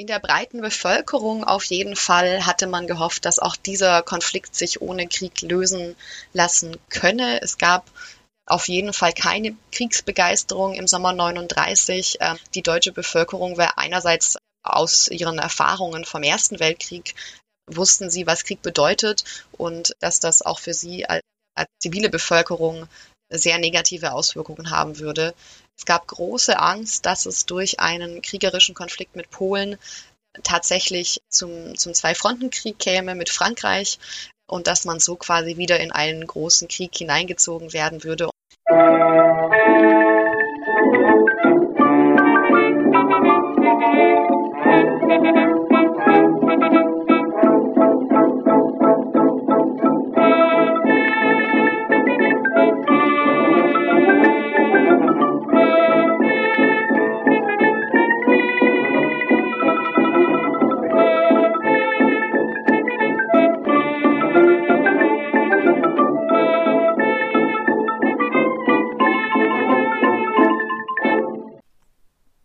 [0.00, 4.80] In der breiten Bevölkerung auf jeden Fall hatte man gehofft, dass auch dieser Konflikt sich
[4.80, 5.94] ohne Krieg lösen
[6.32, 7.42] lassen könne.
[7.42, 7.84] Es gab
[8.46, 12.16] auf jeden Fall keine Kriegsbegeisterung im Sommer 39.
[12.20, 17.14] Ähm, die deutsche Bevölkerung war einerseits aus ihren Erfahrungen vom Ersten Weltkrieg
[17.66, 21.24] wussten sie, was Krieg bedeutet und dass das auch für sie als,
[21.54, 22.88] als zivile Bevölkerung
[23.28, 25.34] sehr negative Auswirkungen haben würde.
[25.80, 29.78] Es gab große Angst, dass es durch einen kriegerischen Konflikt mit Polen
[30.42, 33.98] tatsächlich zum, zum Zwei-Fronten-Krieg käme mit Frankreich
[34.46, 38.28] und dass man so quasi wieder in einen großen Krieg hineingezogen werden würde.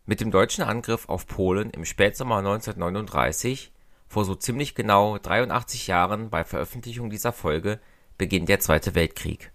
[0.08, 3.72] Mit dem deutschen Angriff auf Polen im Spätsommer 1939,
[4.08, 7.80] vor so ziemlich genau 83 Jahren bei Veröffentlichung dieser Folge,
[8.20, 9.52] beginnt der Zweite Weltkrieg.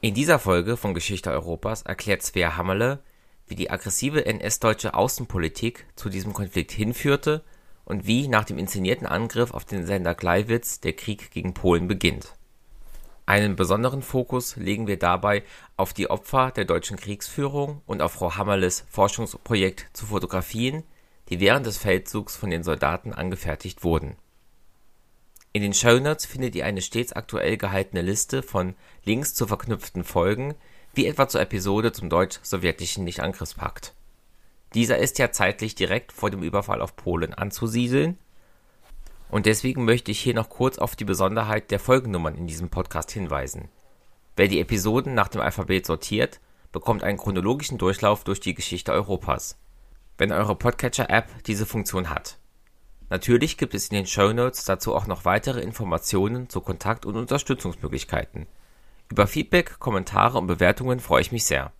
[0.00, 3.00] In dieser Folge von Geschichte Europas erklärt Svea Hammerle,
[3.48, 7.42] wie die aggressive NS-deutsche Außenpolitik zu diesem Konflikt hinführte
[7.84, 12.35] und wie nach dem inszenierten Angriff auf den Sender Gleiwitz der Krieg gegen Polen beginnt
[13.26, 15.42] einen besonderen Fokus legen wir dabei
[15.76, 20.84] auf die Opfer der deutschen Kriegsführung und auf Frau Hammerles Forschungsprojekt zu Fotografien,
[21.28, 24.14] die während des Feldzugs von den Soldaten angefertigt wurden.
[25.52, 30.54] In den Shownotes findet ihr eine stets aktuell gehaltene Liste von Links zu verknüpften Folgen,
[30.94, 33.94] wie etwa zur Episode zum deutsch-sowjetischen Nichtangriffspakt.
[34.74, 38.18] Dieser ist ja zeitlich direkt vor dem Überfall auf Polen anzusiedeln
[39.28, 43.10] und deswegen möchte ich hier noch kurz auf die Besonderheit der Folgennummern in diesem Podcast
[43.10, 43.68] hinweisen.
[44.36, 46.40] Wer die Episoden nach dem Alphabet sortiert,
[46.72, 49.58] bekommt einen chronologischen Durchlauf durch die Geschichte Europas,
[50.18, 52.38] wenn eure Podcatcher-App diese Funktion hat.
[53.08, 57.16] Natürlich gibt es in den Show Notes dazu auch noch weitere Informationen zu Kontakt- und
[57.16, 58.46] Unterstützungsmöglichkeiten.
[59.10, 61.72] Über Feedback, Kommentare und Bewertungen freue ich mich sehr.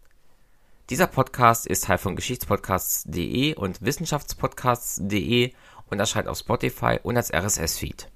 [0.88, 5.52] Dieser Podcast ist Teil von Geschichtspodcasts.de und Wissenschaftspodcasts.de
[5.90, 8.10] und erscheint auf Spotify und als RSS-Feed.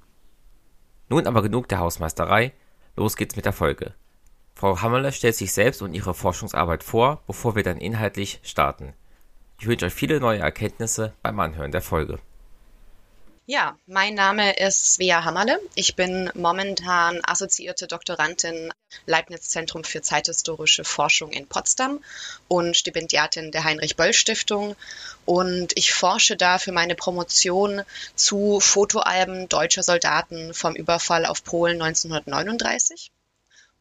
[1.08, 2.52] Nun aber genug der Hausmeisterei,
[2.96, 3.94] los geht's mit der Folge.
[4.54, 8.92] Frau Hammerle stellt sich selbst und ihre Forschungsarbeit vor, bevor wir dann inhaltlich starten.
[9.58, 12.18] Ich wünsche euch viele neue Erkenntnisse beim Anhören der Folge.
[13.52, 15.58] Ja, mein Name ist Svea Hammerle.
[15.74, 18.72] Ich bin momentan assoziierte Doktorandin
[19.06, 21.98] Leibniz Zentrum für zeithistorische Forschung in Potsdam
[22.46, 24.76] und Stipendiatin der Heinrich Böll Stiftung.
[25.24, 27.82] Und ich forsche da für meine Promotion
[28.14, 33.10] zu Fotoalben deutscher Soldaten vom Überfall auf Polen 1939.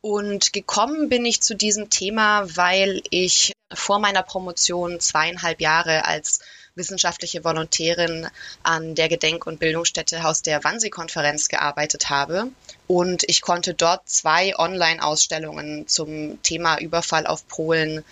[0.01, 6.39] Und gekommen bin ich zu diesem Thema, weil ich vor meiner Promotion zweieinhalb Jahre als
[6.79, 8.27] wissenschaftliche Volontärin
[8.63, 12.47] an der Gedenk- und Bildungsstätte Haus der Wannsee-Konferenz gearbeitet habe.
[12.87, 18.03] Und ich konnte dort zwei Online-Ausstellungen zum Thema Überfall auf Polen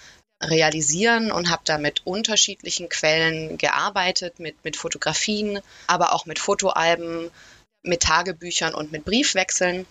[0.44, 7.32] realisieren und habe da mit unterschiedlichen Quellen gearbeitet, mit, mit Fotografien, aber auch mit Fotoalben,
[7.82, 9.88] mit Tagebüchern und mit Briefwechseln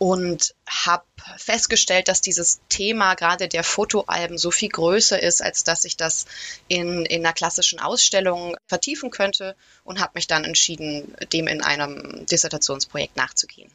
[0.00, 1.04] und habe
[1.36, 6.24] festgestellt, dass dieses Thema gerade der Fotoalben so viel größer ist, als dass ich das
[6.68, 12.24] in, in einer klassischen Ausstellung vertiefen könnte und habe mich dann entschieden, dem in einem
[12.24, 13.70] Dissertationsprojekt nachzugehen.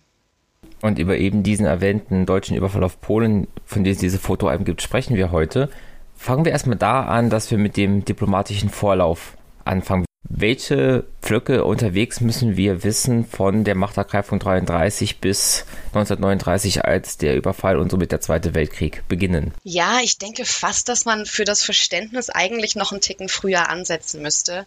[0.82, 4.82] Und über eben diesen erwähnten deutschen Überfall auf Polen, von dem es diese Fotoalben gibt,
[4.82, 5.70] sprechen wir heute.
[6.16, 10.06] Fangen wir erstmal da an, dass wir mit dem diplomatischen Vorlauf anfangen.
[10.28, 17.78] Welche Pflöcke unterwegs müssen wir wissen von der Machtergreifung 33 bis 1939, als der Überfall
[17.78, 19.54] und somit der Zweite Weltkrieg beginnen?
[19.64, 24.22] Ja, ich denke fast, dass man für das Verständnis eigentlich noch einen Ticken früher ansetzen
[24.22, 24.66] müsste.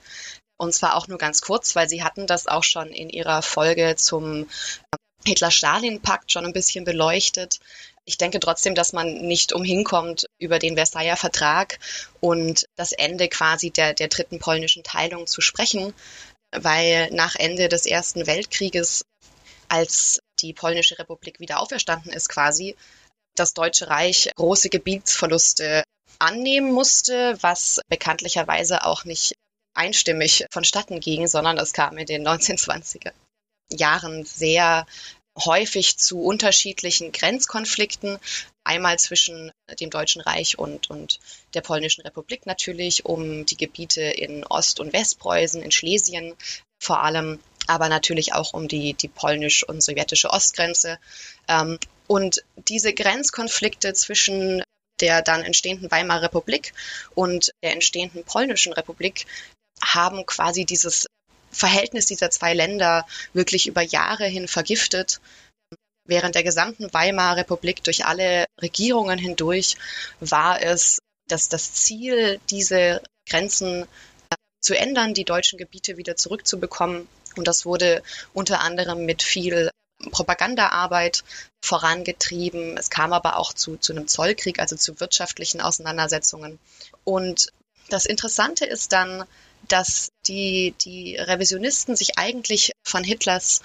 [0.57, 3.95] Und zwar auch nur ganz kurz, weil Sie hatten das auch schon in Ihrer Folge
[3.97, 4.47] zum
[5.25, 7.61] Hitler-Stalin-Pakt schon ein bisschen beleuchtet.
[8.09, 11.79] Ich denke trotzdem, dass man nicht umhinkommt, über den Versailler Vertrag
[12.21, 15.93] und das Ende quasi der, der dritten polnischen Teilung zu sprechen,
[16.51, 19.05] weil nach Ende des Ersten Weltkrieges,
[19.69, 22.77] als die polnische Republik wieder auferstanden ist quasi,
[23.37, 25.85] das Deutsche Reich große Gebietsverluste
[26.19, 29.35] annehmen musste, was bekanntlicherweise auch nicht
[29.75, 33.13] einstimmig vonstatten ging, sondern es kam in den 1920er
[33.71, 34.87] Jahren sehr
[35.45, 38.19] häufig zu unterschiedlichen Grenzkonflikten.
[38.65, 39.51] Einmal zwischen
[39.81, 41.21] dem Deutschen Reich und, und
[41.55, 46.35] der Polnischen Republik natürlich, um die Gebiete in Ost- und Westpreußen, in Schlesien
[46.81, 50.99] vor allem, aber natürlich auch um die, die polnisch- und sowjetische Ostgrenze.
[51.49, 54.63] Ähm, und diese Grenzkonflikte zwischen
[55.01, 56.73] der dann entstehenden Weimarer Republik
[57.15, 59.27] und der entstehenden Polnischen Republik
[59.83, 61.07] haben quasi dieses
[61.59, 65.21] Verhältnis dieser zwei Länder wirklich über Jahre hin vergiftet.
[66.05, 69.77] Während der gesamten Weimarer Republik durch alle Regierungen hindurch
[70.21, 73.83] war es, dass das Ziel, diese Grenzen
[74.31, 77.09] äh, zu ändern, die deutschen Gebiete wieder zurückzubekommen.
[77.37, 78.03] Und das wurde
[78.33, 79.71] unter anderem mit viel
[80.13, 81.25] Propagandaarbeit
[81.61, 82.79] vorangetrieben.
[82.79, 86.61] Es kam aber auch zu, zu einem Zollkrieg, also zu wirtschaftlichen Auseinandersetzungen.
[87.03, 87.53] Und
[87.91, 89.25] das Interessante ist dann,
[89.69, 93.61] dass die, die Revisionisten sich eigentlich von Hitlers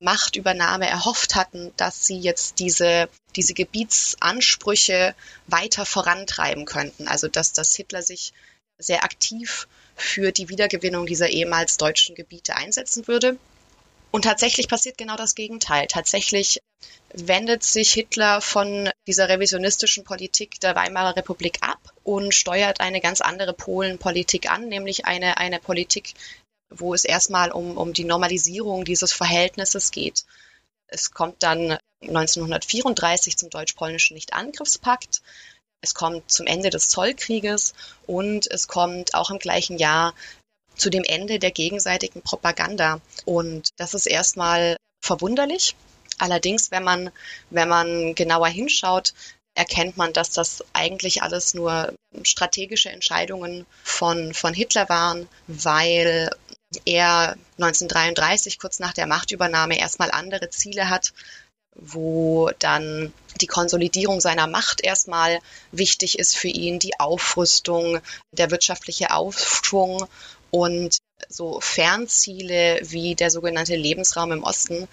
[0.00, 5.14] Machtübernahme erhofft hatten, dass sie jetzt diese, diese Gebietsansprüche
[5.46, 7.08] weiter vorantreiben könnten.
[7.08, 8.32] Also dass, dass Hitler sich
[8.78, 9.66] sehr aktiv
[9.96, 13.38] für die Wiedergewinnung dieser ehemals deutschen Gebiete einsetzen würde.
[14.10, 15.86] Und tatsächlich passiert genau das Gegenteil.
[15.86, 16.60] Tatsächlich
[17.12, 23.20] wendet sich Hitler von dieser revisionistischen Politik der Weimarer Republik ab und steuert eine ganz
[23.20, 26.14] andere Polenpolitik an, nämlich eine, eine Politik,
[26.70, 30.24] wo es erstmal um, um die Normalisierung dieses Verhältnisses geht.
[30.88, 35.22] Es kommt dann 1934 zum deutsch-polnischen Nichtangriffspakt.
[35.80, 37.74] Es kommt zum Ende des Zollkrieges
[38.06, 40.14] und es kommt auch im gleichen Jahr
[40.76, 43.00] zu dem Ende der gegenseitigen Propaganda.
[43.24, 45.76] Und das ist erstmal verwunderlich.
[46.18, 47.10] Allerdings, wenn man,
[47.50, 49.14] wenn man genauer hinschaut,
[49.54, 56.30] erkennt man, dass das eigentlich alles nur strategische Entscheidungen von, von Hitler waren, weil
[56.84, 61.12] er 1933, kurz nach der Machtübernahme, erstmal andere Ziele hat,
[61.76, 65.40] wo dann die Konsolidierung seiner Macht erstmal
[65.72, 68.00] wichtig ist für ihn, die Aufrüstung,
[68.32, 70.06] der wirtschaftliche Aufschwung
[70.50, 74.88] und so Fernziele wie der sogenannte Lebensraum im Osten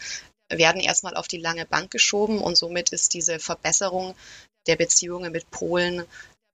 [0.52, 4.16] werden erstmal auf die lange Bank geschoben und somit ist diese Verbesserung
[4.68, 6.06] der Beziehungen mit Polen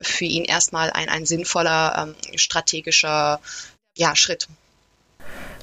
[0.01, 3.39] für ihn erstmal ein, ein sinnvoller ähm, strategischer
[3.97, 4.47] ja, Schritt.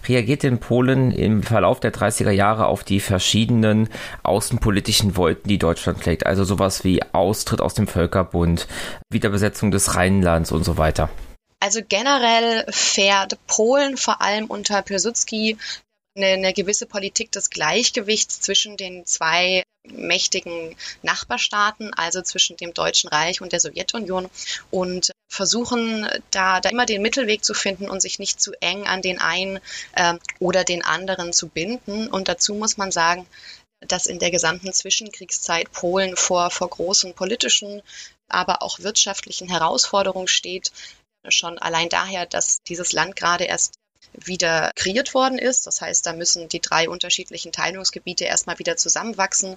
[0.06, 3.88] Reagiert denn Polen im Verlauf der 30er Jahre auf die verschiedenen
[4.22, 6.26] außenpolitischen Wolken, die Deutschland pflegt?
[6.26, 8.66] Also sowas wie Austritt aus dem Völkerbund,
[9.08, 11.08] Wiederbesetzung des Rheinlands und so weiter.
[11.58, 15.56] Also generell fährt Polen vor allem unter Piłsudski
[16.16, 23.08] eine, eine gewisse Politik des Gleichgewichts zwischen den zwei mächtigen Nachbarstaaten, also zwischen dem Deutschen
[23.08, 24.30] Reich und der Sowjetunion
[24.70, 29.02] und versuchen da, da immer den Mittelweg zu finden und sich nicht zu eng an
[29.02, 29.60] den einen
[29.92, 32.08] äh, oder den anderen zu binden.
[32.08, 33.26] Und dazu muss man sagen,
[33.80, 37.82] dass in der gesamten Zwischenkriegszeit Polen vor, vor großen politischen,
[38.28, 40.72] aber auch wirtschaftlichen Herausforderungen steht,
[41.28, 43.74] schon allein daher, dass dieses Land gerade erst
[44.12, 45.66] wieder kreiert worden ist.
[45.66, 49.56] Das heißt, da müssen die drei unterschiedlichen Teilungsgebiete erstmal wieder zusammenwachsen.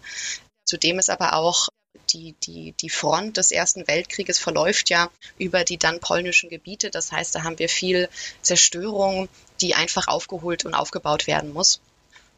[0.65, 1.69] Zudem ist aber auch
[2.11, 6.89] die, die, die Front des Ersten Weltkrieges verläuft ja über die dann polnischen Gebiete.
[6.89, 8.09] Das heißt, da haben wir viel
[8.41, 9.29] Zerstörung,
[9.61, 11.81] die einfach aufgeholt und aufgebaut werden muss.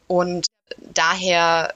[0.06, 0.46] Und
[0.78, 1.74] daher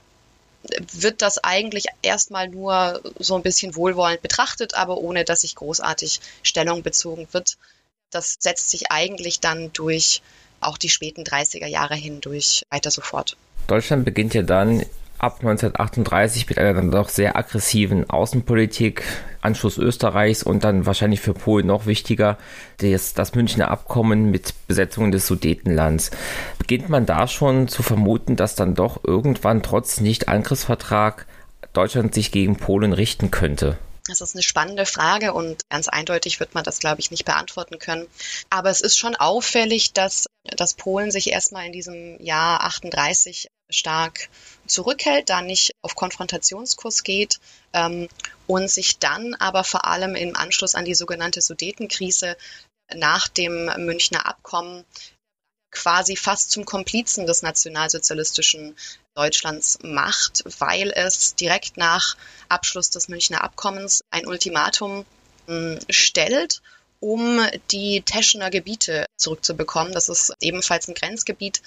[0.93, 6.19] wird das eigentlich erstmal nur so ein bisschen wohlwollend betrachtet, aber ohne dass sich großartig
[6.43, 7.57] Stellung bezogen wird.
[8.11, 10.21] Das setzt sich eigentlich dann durch
[10.61, 13.37] auch die späten 30er Jahre hindurch weiter so fort.
[13.67, 14.85] Deutschland beginnt ja dann
[15.17, 19.03] ab 1938 mit einer dann doch sehr aggressiven Außenpolitik,
[19.41, 22.37] Anschluss Österreichs und dann wahrscheinlich für Polen noch wichtiger,
[22.77, 26.11] das, das Münchner Abkommen mit Besetzung des Sudetenlands.
[26.59, 31.25] Beginnt man da schon zu vermuten, dass dann doch irgendwann trotz Nicht-Angriffsvertrag
[31.73, 33.77] Deutschland sich gegen Polen richten könnte?
[34.07, 37.79] Das ist eine spannende Frage und ganz eindeutig wird man das, glaube ich, nicht beantworten
[37.79, 38.07] können.
[38.51, 44.29] Aber es ist schon auffällig, dass, dass Polen sich erstmal in diesem Jahr 38 stark
[44.67, 47.39] zurückhält, da nicht auf Konfrontationskurs geht
[47.73, 48.07] ähm,
[48.45, 52.37] und sich dann aber vor allem im Anschluss an die sogenannte Sudetenkrise
[52.93, 54.85] nach dem Münchner Abkommen
[55.75, 58.75] quasi fast zum Komplizen des nationalsozialistischen
[59.13, 62.17] Deutschlands macht, weil es direkt nach
[62.49, 65.05] Abschluss des Münchner Abkommens ein Ultimatum
[65.47, 66.61] hm, stellt,
[66.99, 67.39] um
[67.71, 69.93] die Teschener Gebiete zurückzubekommen.
[69.93, 71.61] Das ist ebenfalls ein Grenzgebiet,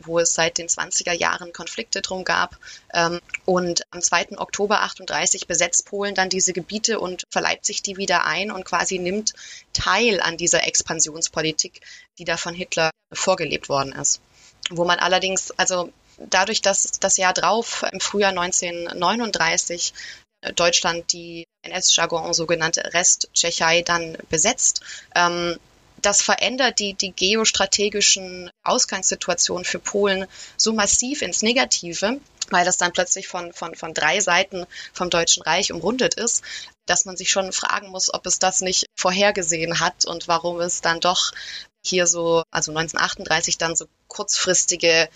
[0.00, 2.56] wo es seit den 20er Jahren Konflikte drum gab.
[2.94, 4.38] Ähm, und am 2.
[4.38, 8.98] Oktober 38 besetzt Polen dann diese Gebiete und verleibt sich die wieder ein und quasi
[8.98, 9.34] nimmt
[9.72, 11.80] teil an dieser Expansionspolitik,
[12.18, 14.20] die da von Hitler vorgelebt worden ist.
[14.70, 19.92] Wo man allerdings, also dadurch, dass das Jahr drauf, im Frühjahr 1939,
[20.56, 24.82] Deutschland die NS-Jargon sogenannte Rest-Tschechei dann besetzt,
[25.14, 25.58] ähm,
[26.02, 32.92] das verändert die, die geostrategischen Ausgangssituationen für Polen so massiv ins Negative, weil das dann
[32.92, 36.42] plötzlich von, von, von drei Seiten vom Deutschen Reich umrundet ist,
[36.86, 40.80] dass man sich schon fragen muss, ob es das nicht vorhergesehen hat und warum es
[40.80, 41.32] dann doch
[41.84, 45.08] hier so, also 1938 dann so kurzfristige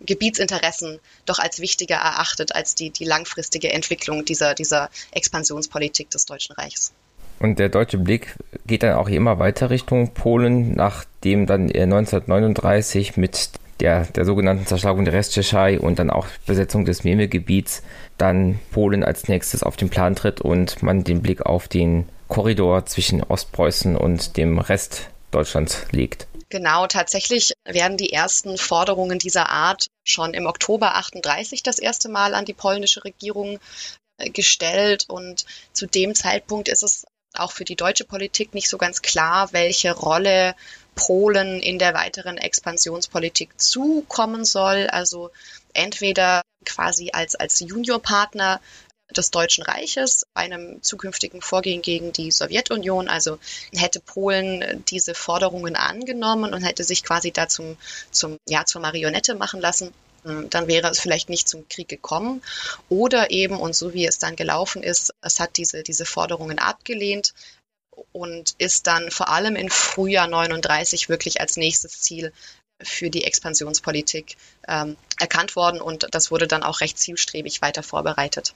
[0.00, 6.54] Gebietsinteressen doch als wichtiger erachtet als die, die langfristige Entwicklung dieser, dieser Expansionspolitik des Deutschen
[6.54, 6.92] Reichs.
[7.40, 13.50] Und der deutsche Blick geht dann auch immer weiter Richtung Polen, nachdem dann 1939 mit
[13.80, 17.82] der, der sogenannten Zerschlagung der Resttschechei und dann auch Besetzung des Memel-Gebiets
[18.18, 22.84] dann Polen als nächstes auf den Plan tritt und man den Blick auf den Korridor
[22.84, 26.26] zwischen Ostpreußen und dem Rest Deutschlands legt.
[26.50, 32.34] Genau, tatsächlich werden die ersten Forderungen dieser Art schon im Oktober 38 das erste Mal
[32.34, 33.58] an die polnische Regierung
[34.18, 38.78] äh, gestellt und zu dem Zeitpunkt ist es auch für die deutsche Politik nicht so
[38.78, 40.54] ganz klar, welche Rolle
[40.94, 44.88] Polen in der weiteren Expansionspolitik zukommen soll.
[44.88, 45.30] Also
[45.72, 48.60] entweder quasi als, als Juniorpartner
[49.16, 53.08] des Deutschen Reiches bei einem zukünftigen Vorgehen gegen die Sowjetunion.
[53.08, 53.38] Also
[53.72, 57.76] hätte Polen diese Forderungen angenommen und hätte sich quasi da zum,
[58.10, 59.92] zum, ja, zur Marionette machen lassen
[60.24, 62.42] dann wäre es vielleicht nicht zum Krieg gekommen.
[62.88, 67.34] Oder eben, und so wie es dann gelaufen ist, es hat diese, diese Forderungen abgelehnt
[68.12, 72.32] und ist dann vor allem in Frühjahr 39 wirklich als nächstes Ziel
[72.82, 74.36] für die Expansionspolitik
[74.66, 78.54] ähm, erkannt worden und das wurde dann auch recht zielstrebig weiter vorbereitet.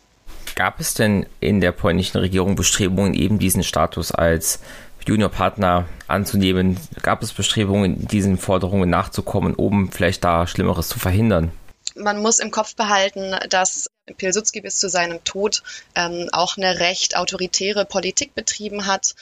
[0.55, 4.61] Gab es denn in der polnischen Regierung Bestrebungen, eben diesen Status als
[5.07, 6.79] Juniorpartner anzunehmen?
[7.03, 11.53] Gab es Bestrebungen, diesen Forderungen nachzukommen, um vielleicht da Schlimmeres zu verhindern?
[11.97, 15.63] Man muss im Kopf behalten, dass Pilsudski bis zu seinem Tod
[15.95, 19.15] ähm, auch eine recht autoritäre Politik betrieben hat,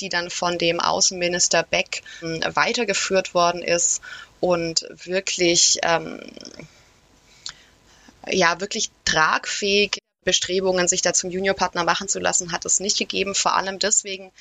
[0.00, 4.00] die dann von dem Außenminister Beck ähm, weitergeführt worden ist
[4.38, 6.20] und wirklich ähm,
[8.28, 13.34] ja wirklich tragfähig Bestrebungen, sich da zum Juniorpartner machen zu lassen, hat es nicht gegeben.
[13.34, 14.32] Vor allem deswegen,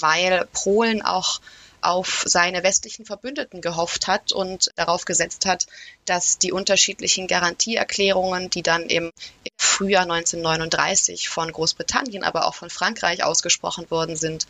[0.00, 1.40] weil Polen auch
[1.80, 5.66] auf seine westlichen Verbündeten gehofft hat und darauf gesetzt hat,
[6.06, 9.12] dass die unterschiedlichen Garantieerklärungen, die dann im
[9.56, 14.46] Frühjahr 1939 von Großbritannien, aber auch von Frankreich ausgesprochen worden sind,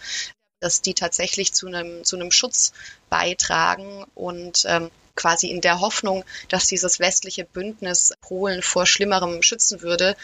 [0.60, 2.72] dass die tatsächlich zu einem, zu einem Schutz
[3.10, 9.82] beitragen und ähm, quasi in der Hoffnung, dass dieses westliche Bündnis Polen vor Schlimmerem schützen
[9.82, 10.16] würde,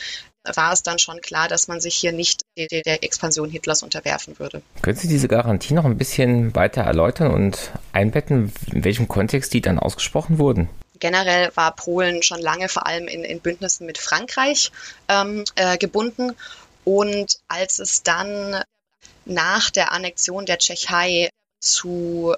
[0.44, 4.62] war es dann schon klar, dass man sich hier nicht der Expansion Hitlers unterwerfen würde.
[4.82, 9.60] Können Sie diese Garantie noch ein bisschen weiter erläutern und einbetten, in welchem Kontext die
[9.60, 10.68] dann ausgesprochen wurden?
[11.00, 14.70] Generell war Polen schon lange vor allem in, in Bündnissen mit Frankreich
[15.08, 16.32] ähm, äh, gebunden.
[16.84, 18.62] Und als es dann
[19.24, 21.30] nach der Annexion der Tschechei
[21.60, 22.34] zu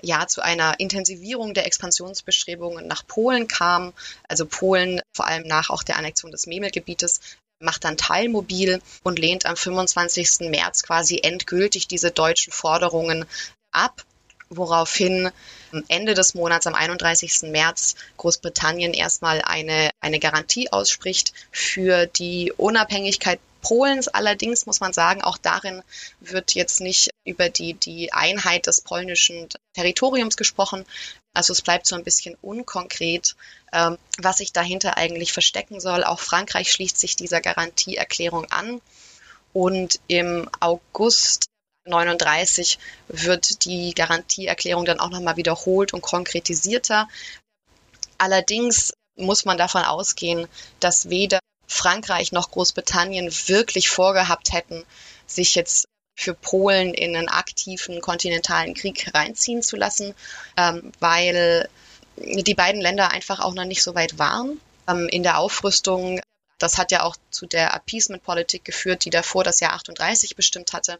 [0.00, 3.92] ja, zu einer Intensivierung der Expansionsbestrebungen nach Polen kam.
[4.28, 7.20] Also Polen, vor allem nach auch der Annexion des Memelgebietes,
[7.60, 10.50] macht dann teilmobil und lehnt am 25.
[10.50, 13.24] März quasi endgültig diese deutschen Forderungen
[13.72, 14.04] ab,
[14.48, 15.30] woraufhin
[15.88, 17.50] Ende des Monats, am 31.
[17.50, 24.08] März, Großbritannien erstmal eine, eine Garantie ausspricht für die Unabhängigkeit Polens.
[24.08, 25.82] Allerdings muss man sagen, auch darin
[26.20, 30.86] wird jetzt nicht über die, die Einheit des polnischen Territoriums gesprochen.
[31.38, 33.36] Also es bleibt so ein bisschen unkonkret,
[33.72, 36.02] ähm, was sich dahinter eigentlich verstecken soll.
[36.02, 38.80] Auch Frankreich schließt sich dieser Garantieerklärung an.
[39.52, 41.46] Und im August
[41.84, 47.06] 39 wird die Garantieerklärung dann auch nochmal wiederholt und konkretisierter.
[48.18, 50.48] Allerdings muss man davon ausgehen,
[50.80, 54.84] dass weder Frankreich noch Großbritannien wirklich vorgehabt hätten,
[55.28, 55.86] sich jetzt
[56.18, 60.14] für Polen in einen aktiven kontinentalen Krieg reinziehen zu lassen,
[60.56, 61.68] ähm, weil
[62.16, 66.20] die beiden Länder einfach auch noch nicht so weit waren ähm, in der Aufrüstung.
[66.58, 70.98] Das hat ja auch zu der Appeasement-Politik geführt, die davor das Jahr 38 bestimmt hatte.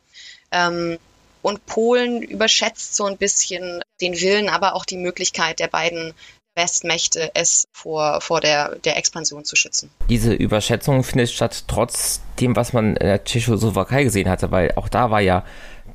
[0.52, 1.00] Ähm,
[1.42, 6.14] und Polen überschätzt so ein bisschen den Willen, aber auch die Möglichkeit der beiden
[6.58, 9.90] Westmächte es vor, vor der, der Expansion zu schützen.
[10.10, 14.90] Diese Überschätzung findet statt trotz dem, was man in der Tschechoslowakei gesehen hatte, weil auch
[14.90, 15.46] da war ja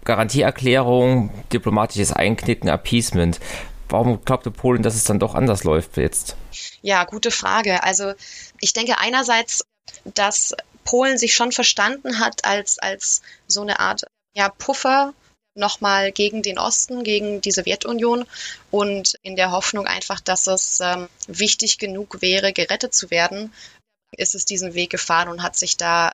[0.05, 3.39] Garantieerklärung, diplomatisches Einknicken, Appeasement.
[3.89, 6.36] Warum glaubte Polen, dass es dann doch anders läuft jetzt?
[6.82, 7.84] Ja, gute Frage.
[7.84, 8.13] Also
[8.60, 9.65] ich denke einerseits,
[10.05, 15.13] dass Polen sich schon verstanden hat als, als so eine Art ja, Puffer
[15.55, 18.25] nochmal gegen den Osten, gegen die Sowjetunion
[18.72, 23.53] und in der Hoffnung einfach, dass es ähm, wichtig genug wäre, gerettet zu werden,
[24.15, 26.12] ist es diesen Weg gefahren und hat sich da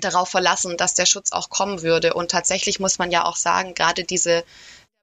[0.00, 2.14] darauf verlassen, dass der Schutz auch kommen würde.
[2.14, 4.44] Und tatsächlich muss man ja auch sagen, gerade diese,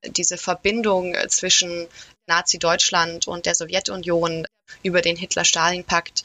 [0.06, 1.88] diese Verbindung zwischen
[2.28, 4.48] Nazi-Deutschland und der Sowjetunion
[4.84, 6.24] über den Hitler-Stalin-Pakt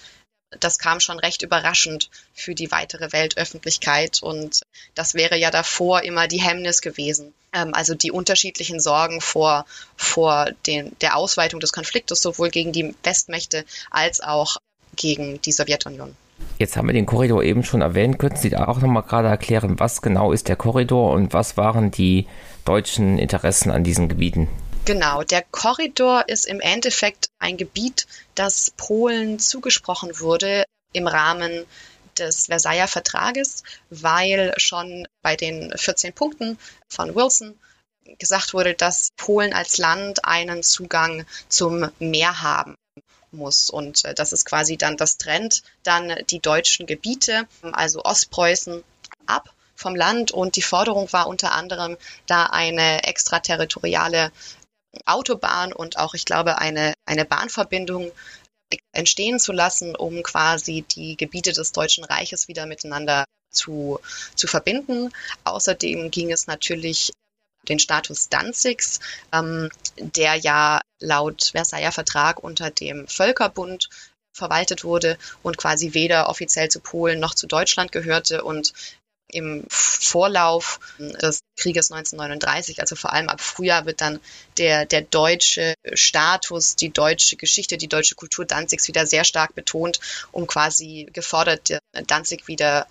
[0.61, 4.23] das kam schon recht überraschend für die weitere Weltöffentlichkeit.
[4.23, 4.63] Und
[4.95, 7.35] das wäre ja davor immer die Hemmnis gewesen.
[7.53, 9.65] Ähm, also die unterschiedlichen Sorgen vor,
[9.97, 14.57] vor den, der Ausweitung des Konfliktes, sowohl gegen die Westmächte als auch
[14.97, 16.17] gegen die Sowjetunion.
[16.59, 18.19] Jetzt haben wir den Korridor eben schon erwähnt.
[18.19, 21.91] Könnten Sie da auch nochmal gerade erklären, was genau ist der Korridor und was waren
[21.91, 22.27] die
[22.65, 24.49] deutschen Interessen an diesen Gebieten?
[24.85, 31.65] Genau, der Korridor ist im Endeffekt ein Gebiet, das Polen zugesprochen wurde im Rahmen
[32.19, 37.59] des Versailler Vertrages, weil schon bei den 14 Punkten von Wilson
[38.19, 42.77] gesagt wurde, dass Polen als Land einen Zugang zum Meer haben
[43.31, 43.71] muss.
[43.71, 48.83] Und äh, das ist quasi dann, das trennt dann die deutschen Gebiete, also Ostpreußen,
[49.27, 50.31] ab vom Land.
[50.31, 54.33] Und die Forderung war unter anderem, da eine extraterritoriale
[55.07, 58.13] Autobahn und auch, ich glaube, eine, eine Bahnverbindung
[58.93, 64.01] entstehen zu lassen, um quasi die Gebiete des Deutschen Reiches wieder miteinander zu,
[64.35, 65.13] zu verbinden.
[65.45, 67.13] Außerdem ging es natürlich
[67.69, 69.01] den Status Danzigs,
[69.33, 73.89] ähm, der ja laut Versailler Vertrag unter dem Völkerbund
[74.33, 78.73] verwaltet wurde und quasi weder offiziell zu Polen noch zu Deutschland gehörte und
[79.33, 84.21] im Vorlauf des Krieges 1939, also vor allem ab Frühjahr, wird dann
[84.59, 90.01] der, der deutsche Status, die deutsche Geschichte, die deutsche Kultur Danzigs wieder sehr stark betont,
[90.31, 92.87] um quasi gefordert, Danzig wieder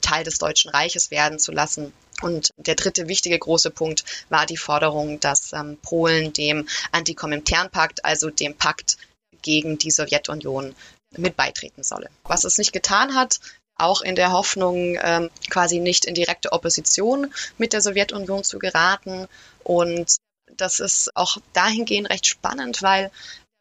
[0.00, 1.92] Teil des Deutschen Reiches werden zu lassen.
[2.20, 8.30] Und der dritte wichtige große Punkt war die Forderung, dass ähm, Polen dem Antikominternpakt, also
[8.30, 8.96] dem Pakt
[9.42, 10.74] gegen die Sowjetunion,
[11.16, 12.10] mit beitreten solle.
[12.24, 13.38] Was es nicht getan hat,
[13.76, 19.26] auch in der Hoffnung, ähm, quasi nicht in direkte Opposition mit der Sowjetunion zu geraten.
[19.62, 20.16] Und
[20.56, 23.10] das ist auch dahingehend recht spannend, weil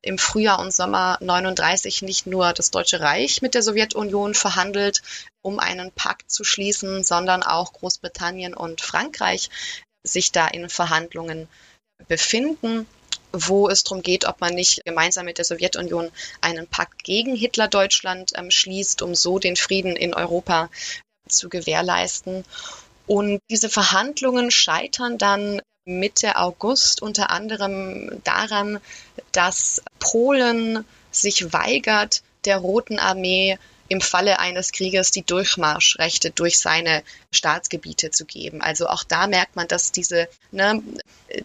[0.02, 5.02] im Frühjahr und Sommer 39 nicht nur das Deutsche Reich mit der Sowjetunion verhandelt,
[5.42, 9.50] um einen Pakt zu schließen, sondern auch Großbritannien und Frankreich
[10.04, 11.48] sich da in Verhandlungen
[12.10, 12.86] befinden
[13.34, 18.32] wo es darum geht, ob man nicht gemeinsam mit der Sowjetunion einen Pakt gegen Hitler-Deutschland
[18.36, 20.70] ähm, schließt, um so den Frieden in Europa
[21.28, 22.46] zu gewährleisten.
[23.08, 28.80] Und diese Verhandlungen scheitern dann Mitte August unter anderem daran,
[29.34, 33.58] dass Polen sich weigert, der Roten Armee
[33.94, 38.62] im Falle eines Krieges die Durchmarschrechte durch seine Staatsgebiete zu geben.
[38.62, 40.82] Also auch da merkt man, dass diese, ne,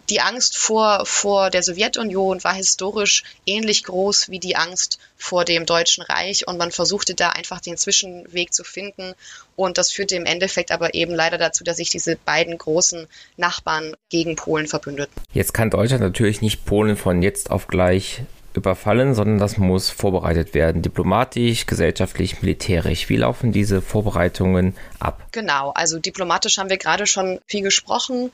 [0.09, 5.67] die Angst vor, vor der Sowjetunion war historisch ähnlich groß wie die Angst vor dem
[5.67, 9.15] Deutschen Reich und man versuchte da einfach den Zwischenweg zu finden
[9.55, 13.07] und das führte im Endeffekt aber eben leider dazu, dass sich diese beiden großen
[13.37, 15.13] Nachbarn gegen Polen verbündeten.
[15.35, 18.23] Jetzt kann Deutschland natürlich nicht Polen von jetzt auf gleich
[18.55, 20.83] überfallen, sondern das muss vorbereitet werden.
[20.83, 23.09] Diplomatisch, gesellschaftlich, militärisch.
[23.09, 25.27] Wie laufen diese Vorbereitungen ab?
[25.33, 28.31] Genau, also diplomatisch haben wir gerade schon viel gesprochen.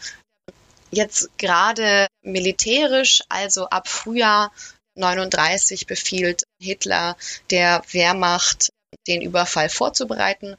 [0.90, 4.53] Jetzt gerade militärisch, also ab Frühjahr
[4.96, 7.16] 39 befiehlt Hitler
[7.50, 8.70] der Wehrmacht,
[9.07, 10.57] den Überfall vorzubereiten.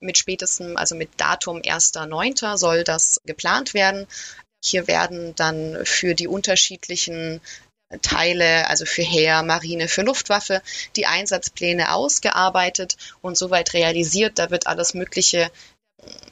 [0.00, 2.56] Mit spätestem, also mit Datum 1.9.
[2.56, 4.06] soll das geplant werden.
[4.64, 7.40] Hier werden dann für die unterschiedlichen
[8.02, 10.62] Teile, also für Heer, Marine, für Luftwaffe,
[10.96, 14.38] die Einsatzpläne ausgearbeitet und soweit realisiert.
[14.38, 15.50] Da wird alles Mögliche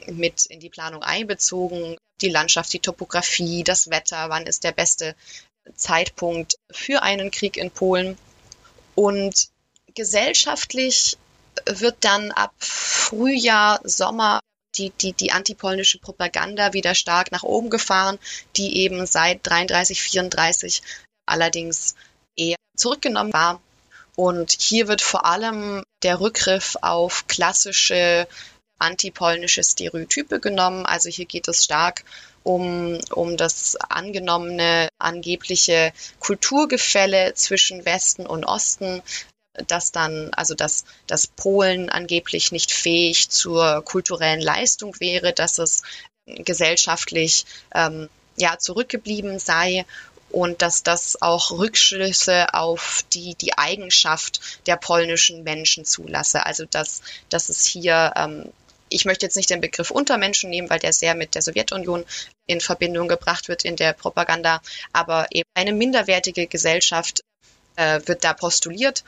[0.07, 1.97] mit in die Planung einbezogen.
[2.21, 5.15] Die Landschaft, die Topografie, das Wetter, wann ist der beste
[5.77, 8.19] Zeitpunkt für einen Krieg in Polen.
[8.95, 9.49] Und
[9.95, 11.17] gesellschaftlich
[11.67, 14.41] wird dann ab Frühjahr, Sommer
[14.77, 18.19] die, die, die antipolnische Propaganda wieder stark nach oben gefahren,
[18.57, 20.83] die eben seit 33, 34
[21.27, 21.95] allerdings
[22.37, 23.61] eher zurückgenommen war.
[24.17, 28.29] Und hier wird vor allem der Rückgriff auf klassische
[28.79, 30.87] antipolnische Stereotype genommen.
[30.87, 32.05] Also hier geht es stark
[32.43, 39.03] um, um das angenommene, angebliche Kulturgefälle zwischen Westen und Osten,
[39.67, 45.83] dass dann, also dass, dass Polen angeblich nicht fähig zur kulturellen Leistung wäre, dass es
[46.27, 49.87] gesellschaftlich ähm, ja zurückgeblieben sei
[50.35, 56.45] und dass das auch Rückschlüsse auf die, die Eigenschaft der polnischen Menschen zulasse.
[56.45, 58.53] Also dass, dass es hier ähm,
[58.89, 62.05] ich möchte jetzt nicht den Begriff Untermenschen nehmen, weil der sehr mit der Sowjetunion
[62.47, 64.61] in Verbindung gebracht wird in der Propaganda,
[64.93, 67.23] aber eben eine minderwertige Gesellschaft
[67.77, 69.03] äh, wird da postuliert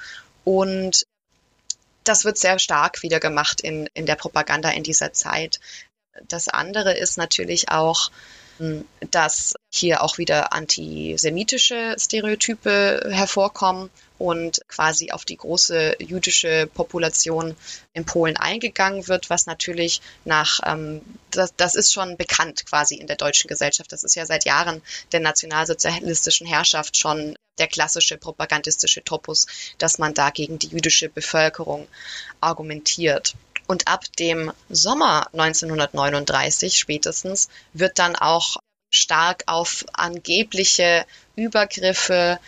[0.44, 1.06] und
[2.04, 5.60] das wird sehr stark wieder gemacht in, in der Propaganda in dieser Zeit.
[6.28, 8.10] Das andere ist natürlich auch,
[9.10, 17.54] dass hier auch wieder antisemitische Stereotype hervorkommen und quasi auf die große jüdische Population
[17.92, 23.06] in Polen eingegangen wird, was natürlich nach, ähm, das, das ist schon bekannt quasi in
[23.06, 23.92] der deutschen Gesellschaft.
[23.92, 24.80] Das ist ja seit Jahren
[25.12, 29.46] der nationalsozialistischen Herrschaft schon der klassische propagandistische Topos,
[29.78, 31.88] dass man da gegen die jüdische Bevölkerung
[32.40, 33.34] argumentiert.
[33.66, 38.56] Und ab dem Sommer 1939 spätestens wird dann auch
[38.90, 42.38] stark auf angebliche Übergriffe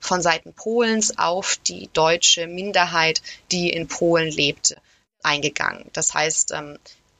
[0.00, 4.76] von Seiten Polens auf die deutsche Minderheit, die in Polen lebte,
[5.22, 5.90] eingegangen.
[5.92, 6.78] Das heißt, ähm,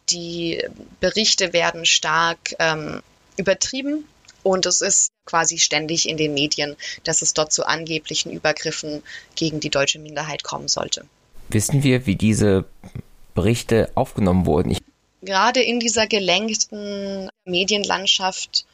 [0.09, 0.63] die
[1.01, 3.03] Berichte werden stark ähm,
[3.37, 4.07] übertrieben
[4.43, 9.03] und es ist quasi ständig in den Medien, dass es dort zu angeblichen Übergriffen
[9.35, 11.05] gegen die deutsche Minderheit kommen sollte.
[11.49, 12.65] Wissen wir, wie diese
[13.37, 14.73] Berichte aufgenommen wurden?
[14.73, 14.79] Ich
[15.23, 18.67] Gerade in dieser gelenkten Medienlandschaft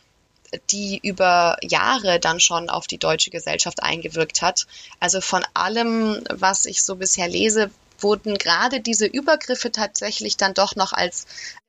[0.71, 4.67] die über Jahre dann schon auf die deutsche Gesellschaft eingewirkt hat.
[5.01, 10.77] Also von allem, was ich so bisher lese, wurden gerade diese Übergriffe tatsächlich dann doch
[10.77, 11.27] noch als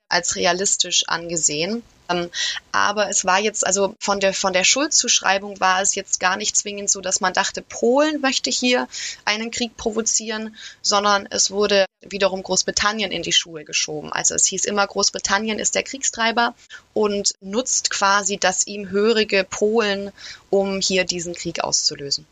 [0.08, 1.82] als realistisch angesehen.
[2.08, 2.30] Ähm,
[2.72, 6.56] aber es war jetzt, also von der, von der Schuldzuschreibung war es jetzt gar nicht
[6.56, 8.88] zwingend so, dass man dachte, Polen möchte hier
[9.24, 14.12] einen Krieg provozieren, sondern es wurde wiederum Großbritannien in die Schuhe geschoben.
[14.12, 16.54] Also es hieß immer, Großbritannien ist der Kriegstreiber
[16.92, 20.12] und nutzt quasi das ihm hörige Polen,
[20.50, 22.26] um hier diesen Krieg auszulösen.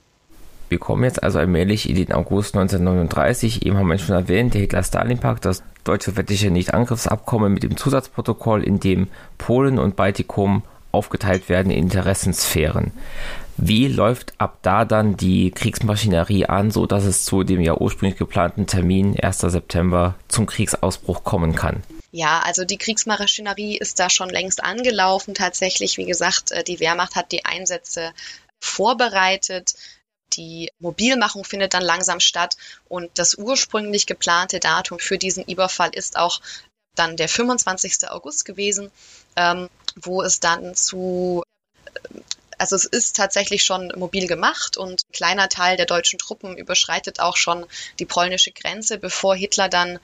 [0.72, 3.66] Wir kommen jetzt also allmählich in den August 1939.
[3.66, 9.08] Eben haben wir schon erwähnt, der Hitler-Stalin-Pakt, das deutsch-sowjetische Nicht-Angriffsabkommen mit dem Zusatzprotokoll, in dem
[9.36, 12.92] Polen und Baltikum aufgeteilt werden in Interessensphären.
[13.58, 18.18] Wie läuft ab da dann die Kriegsmaschinerie an, so dass es zu dem ja ursprünglich
[18.18, 19.40] geplanten Termin 1.
[19.40, 21.82] September zum Kriegsausbruch kommen kann?
[22.12, 25.34] Ja, also die Kriegsmaschinerie ist da schon längst angelaufen.
[25.34, 28.12] Tatsächlich, wie gesagt, äh, die Wehrmacht hat die Einsätze
[28.58, 29.74] vorbereitet.
[30.34, 32.56] Die Mobilmachung findet dann langsam statt
[32.88, 36.40] und das ursprünglich geplante Datum für diesen Überfall ist auch
[36.94, 38.10] dann der 25.
[38.10, 38.90] August gewesen,
[39.36, 41.42] ähm, wo es dann zu
[42.58, 47.18] also es ist tatsächlich schon mobil gemacht und ein kleiner Teil der deutschen Truppen überschreitet
[47.18, 47.66] auch schon
[47.98, 49.98] die polnische Grenze, bevor Hitler dann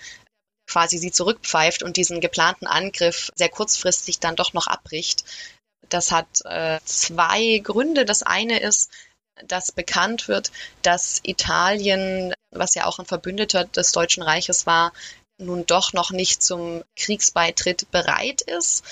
[0.67, 5.25] quasi sie zurückpfeift und diesen geplanten Angriff sehr kurzfristig dann doch noch abbricht.
[5.88, 8.05] Das hat äh, zwei Gründe.
[8.05, 8.91] Das eine ist,
[9.46, 10.51] dass bekannt wird,
[10.83, 14.92] dass Italien, was ja auch ein Verbündeter des Deutschen Reiches war,
[15.40, 18.83] nun doch noch nicht zum Kriegsbeitritt bereit ist.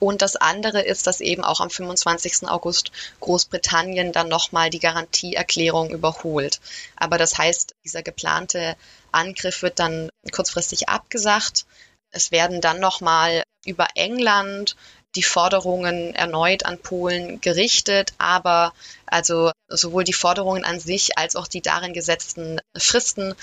[0.00, 2.48] Und das andere ist, dass eben auch am 25.
[2.48, 6.60] August Großbritannien dann nochmal die Garantieerklärung überholt.
[6.96, 8.76] Aber das heißt, dieser geplante
[9.12, 11.66] Angriff wird dann kurzfristig abgesagt.
[12.10, 14.76] Es werden dann nochmal über England
[15.14, 18.72] die Forderungen erneut an Polen gerichtet, aber
[19.06, 23.34] also sowohl die Forderungen an sich als auch die darin gesetzten Fristen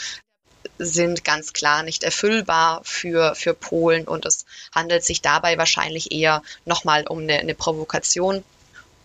[0.77, 6.41] sind ganz klar nicht erfüllbar für, für Polen und es handelt sich dabei wahrscheinlich eher
[6.65, 8.43] nochmal um eine, eine Provokation.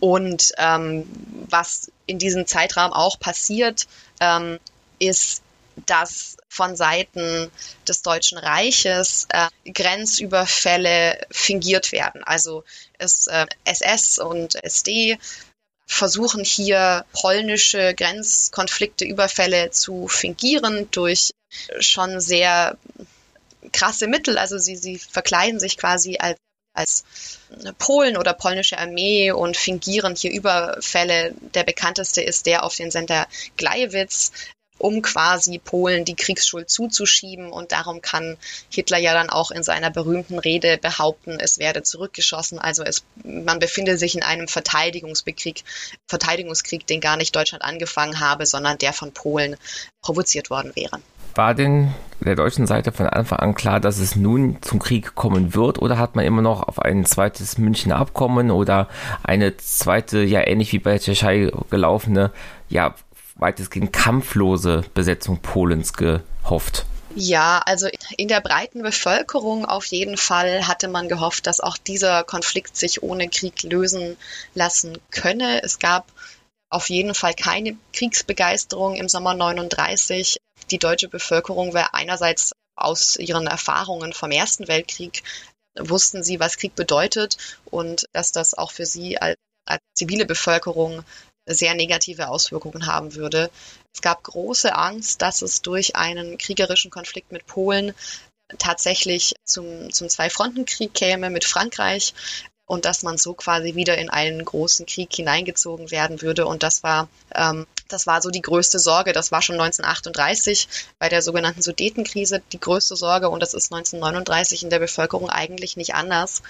[0.00, 1.08] Und ähm,
[1.48, 3.86] was in diesem Zeitraum auch passiert,
[4.20, 4.58] ähm,
[4.98, 5.42] ist,
[5.86, 7.50] dass von Seiten
[7.88, 12.22] des Deutschen Reiches äh, Grenzüberfälle fingiert werden.
[12.24, 12.64] Also
[12.98, 15.18] es, äh, SS und SD
[15.86, 21.30] versuchen hier polnische Grenzkonflikte, Überfälle zu fingieren durch
[21.80, 22.78] schon sehr
[23.72, 24.38] krasse Mittel.
[24.38, 26.38] Also sie, sie verkleiden sich quasi als
[26.76, 27.04] als
[27.78, 31.32] Polen oder polnische Armee und fingieren hier Überfälle.
[31.54, 34.32] Der bekannteste ist der auf den Sender Gleiwitz,
[34.78, 37.50] um quasi Polen die Kriegsschuld zuzuschieben.
[37.52, 38.36] Und darum kann
[38.68, 42.58] Hitler ja dann auch in seiner berühmten Rede behaupten, es werde zurückgeschossen.
[42.58, 45.62] Also es, man befinde sich in einem Verteidigungskrieg,
[46.08, 49.56] Verteidigungskrieg, den gar nicht Deutschland angefangen habe, sondern der von Polen
[50.02, 51.00] provoziert worden wäre.
[51.36, 55.54] War denn der deutschen Seite von Anfang an klar, dass es nun zum Krieg kommen
[55.54, 58.88] wird oder hat man immer noch auf ein zweites Münchner Abkommen oder
[59.24, 62.30] eine zweite, ja ähnlich wie bei der Tschechei gelaufene,
[62.68, 62.94] ja
[63.36, 66.86] weitestgehend kampflose Besetzung Polens gehofft?
[67.16, 72.24] Ja, also in der breiten Bevölkerung auf jeden Fall hatte man gehofft, dass auch dieser
[72.24, 74.16] Konflikt sich ohne Krieg lösen
[74.54, 75.62] lassen könne.
[75.62, 76.10] Es gab
[76.70, 80.38] auf jeden Fall keine Kriegsbegeisterung im Sommer 39.
[80.70, 85.22] Die deutsche Bevölkerung war einerseits aus ihren Erfahrungen vom Ersten Weltkrieg
[85.78, 91.04] wussten sie, was Krieg bedeutet und dass das auch für sie als, als zivile Bevölkerung
[91.46, 93.50] sehr negative Auswirkungen haben würde.
[93.92, 97.94] Es gab große Angst, dass es durch einen kriegerischen Konflikt mit Polen
[98.58, 102.14] tatsächlich zum, zum Zwei-Fronten-Krieg käme mit Frankreich
[102.66, 106.46] und dass man so quasi wieder in einen großen Krieg hineingezogen werden würde.
[106.46, 109.12] Und das war, ähm, das war so die größte Sorge.
[109.12, 114.62] Das war schon 1938 bei der sogenannten Sudetenkrise die größte Sorge und das ist 1939
[114.62, 116.42] in der Bevölkerung eigentlich nicht anders.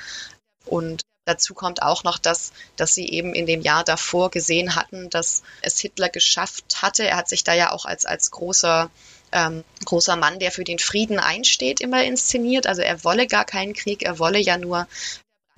[0.67, 5.09] Und Dazu kommt auch noch, dass, dass sie eben in dem Jahr davor gesehen hatten,
[5.09, 7.07] dass es Hitler geschafft hatte.
[7.07, 8.91] Er hat sich da ja auch als, als großer,
[9.33, 12.67] ähm, großer Mann, der für den Frieden einsteht, immer inszeniert.
[12.67, 14.87] Also er wolle gar keinen Krieg, er wolle ja nur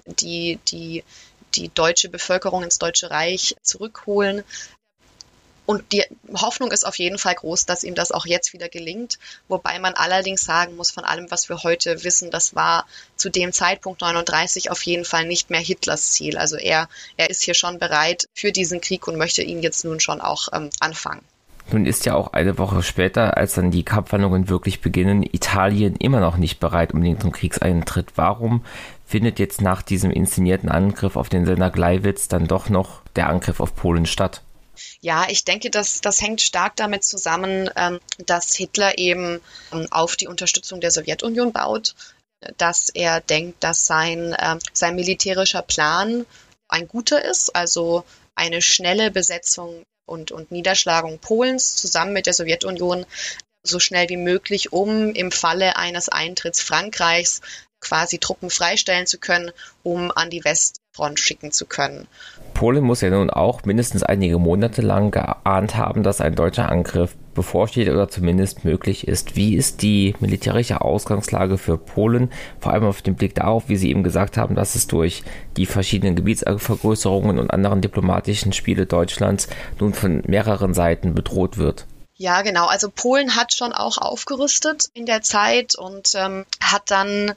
[0.06, 1.02] die, die,
[1.56, 4.44] die deutsche Bevölkerung ins Deutsche Reich zurückholen.
[5.66, 9.18] Und die Hoffnung ist auf jeden Fall groß, dass ihm das auch jetzt wieder gelingt.
[9.48, 13.52] Wobei man allerdings sagen muss, von allem, was wir heute wissen, das war zu dem
[13.52, 16.38] Zeitpunkt 39 auf jeden Fall nicht mehr Hitlers Ziel.
[16.38, 19.98] Also er, er ist hier schon bereit für diesen Krieg und möchte ihn jetzt nun
[19.98, 21.22] schon auch ähm, anfangen.
[21.72, 26.20] Nun ist ja auch eine Woche später, als dann die Kampfhandlungen wirklich beginnen, Italien immer
[26.20, 28.12] noch nicht bereit unbedingt zum Kriegseintritt.
[28.14, 28.64] Warum
[29.04, 33.58] findet jetzt nach diesem inszenierten Angriff auf den Sender Gleiwitz dann doch noch der Angriff
[33.58, 34.42] auf Polen statt?
[35.00, 39.40] Ja, ich denke, dass das hängt stark damit zusammen, ähm, dass Hitler eben
[39.72, 41.94] ähm, auf die Unterstützung der Sowjetunion baut,
[42.58, 46.26] dass er denkt, dass sein, ähm, sein militärischer Plan
[46.68, 53.06] ein guter ist, also eine schnelle Besetzung und, und Niederschlagung Polens zusammen mit der Sowjetunion
[53.62, 57.40] so schnell wie möglich, um im Falle eines Eintritts Frankreichs
[57.80, 60.44] quasi Truppen freistellen zu können, um an die
[60.96, 62.08] Westfront schicken zu können.
[62.54, 67.14] Polen muss ja nun auch mindestens einige Monate lang geahnt haben, dass ein deutscher Angriff
[67.34, 69.36] bevorsteht oder zumindest möglich ist.
[69.36, 73.90] Wie ist die militärische Ausgangslage für Polen, vor allem auf den Blick darauf, wie Sie
[73.90, 75.22] eben gesagt haben, dass es durch
[75.58, 81.86] die verschiedenen Gebietsvergrößerungen und anderen diplomatischen Spiele Deutschlands nun von mehreren Seiten bedroht wird?
[82.18, 82.66] Ja, genau.
[82.66, 87.34] Also Polen hat schon auch aufgerüstet in der Zeit und ähm, hat dann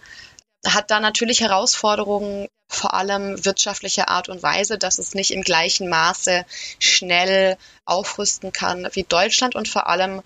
[0.65, 5.89] hat da natürlich Herausforderungen, vor allem wirtschaftlicher Art und Weise, dass es nicht im gleichen
[5.89, 6.45] Maße
[6.77, 10.21] schnell aufrüsten kann wie Deutschland und vor allem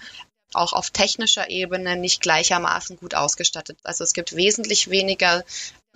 [0.53, 3.79] auch auf technischer Ebene nicht gleichermaßen gut ausgestattet.
[3.83, 5.43] Also es gibt wesentlich weniger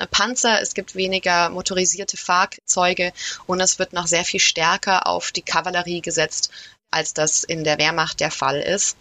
[0.09, 3.13] Panzer, es gibt weniger motorisierte Fahrzeuge
[3.45, 6.49] und es wird noch sehr viel stärker auf die Kavallerie gesetzt,
[6.89, 8.95] als das in der Wehrmacht der Fall ist.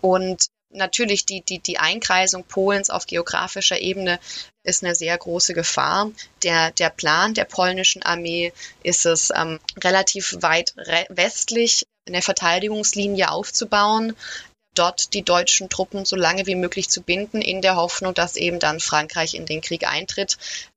[0.00, 4.18] Und natürlich die, die, die Einkreisung Polens auf geografischer Ebene
[4.62, 6.10] ist eine sehr große Gefahr.
[6.42, 8.52] Der, der Plan der polnischen Armee
[8.82, 10.74] ist es, ähm, relativ weit
[11.08, 14.16] westlich eine Verteidigungslinie aufzubauen,
[14.74, 18.58] dort die deutschen Truppen so lange wie möglich zu binden, in der Hoffnung, dass eben
[18.58, 20.36] dann Frankreich in den Krieg eintritt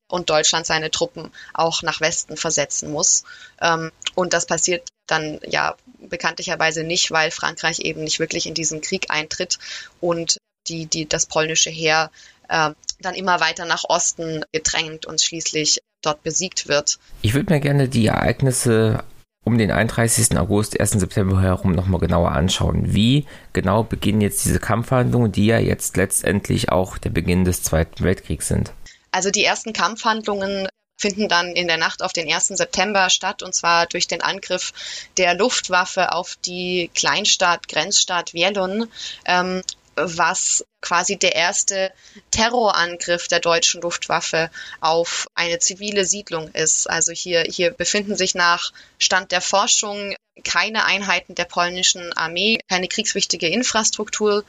[0.10, 3.24] und Deutschland seine Truppen auch nach Westen versetzen muss.
[3.62, 8.82] Ähm, und das passiert dann ja bekanntlicherweise nicht, weil Frankreich eben nicht wirklich in diesen
[8.82, 9.60] Krieg eintritt
[10.02, 12.12] und die, die, das polnische Heer
[12.50, 17.00] äh, dann immer weiter nach Osten gedrängt und schließlich dort besiegt wird.
[17.22, 19.04] Ich würde mir gerne die Ereignisse
[19.45, 20.38] um den 31.
[20.38, 20.91] August, 1.
[20.91, 22.93] September herum nochmal genauer anschauen.
[22.93, 28.04] Wie genau beginnen jetzt diese Kampfhandlungen, die ja jetzt letztendlich auch der Beginn des Zweiten
[28.04, 28.74] Weltkriegs sind?
[29.12, 30.67] Also die ersten Kampfhandlungen
[31.00, 32.48] finden dann in der Nacht auf den 1.
[32.50, 34.74] September statt, und zwar durch den Angriff
[35.17, 38.91] der Luftwaffe auf die Kleinstadt, Grenzstadt Wielun,
[39.26, 39.62] ähm,
[39.95, 41.91] was quasi der erste
[42.32, 44.49] Terrorangriff der deutschen Luftwaffe
[44.80, 46.89] auf eine zivile Siedlung ist.
[46.89, 52.88] Also hier, hier befinden sich nach Stand der Forschung keine Einheiten der polnischen Armee, keine
[52.88, 54.45] kriegswichtige Infrastruktur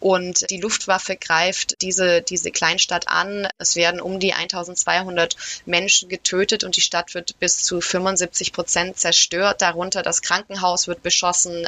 [0.00, 3.48] und die Luftwaffe greift diese, diese Kleinstadt an.
[3.58, 8.98] Es werden um die 1200 Menschen getötet und die Stadt wird bis zu 75 Prozent
[8.98, 9.62] zerstört.
[9.62, 11.66] Darunter das Krankenhaus wird beschossen.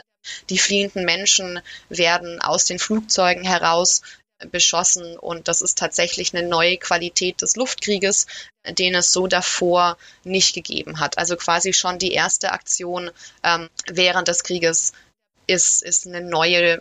[0.50, 4.02] Die fliehenden Menschen werden aus den Flugzeugen heraus
[4.50, 8.26] beschossen und das ist tatsächlich eine neue Qualität des Luftkrieges,
[8.68, 11.18] den es so davor nicht gegeben hat.
[11.18, 13.10] Also quasi schon die erste Aktion
[13.42, 14.92] ähm, während des Krieges
[15.46, 16.80] ist, ist eine neue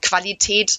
[0.00, 0.78] Qualität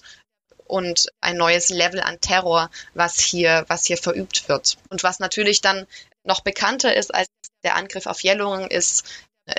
[0.66, 4.78] und ein neues Level an Terror, was hier, was hier verübt wird.
[4.88, 5.86] Und was natürlich dann
[6.24, 7.28] noch bekannter ist als
[7.62, 9.04] der Angriff auf Jellungen, ist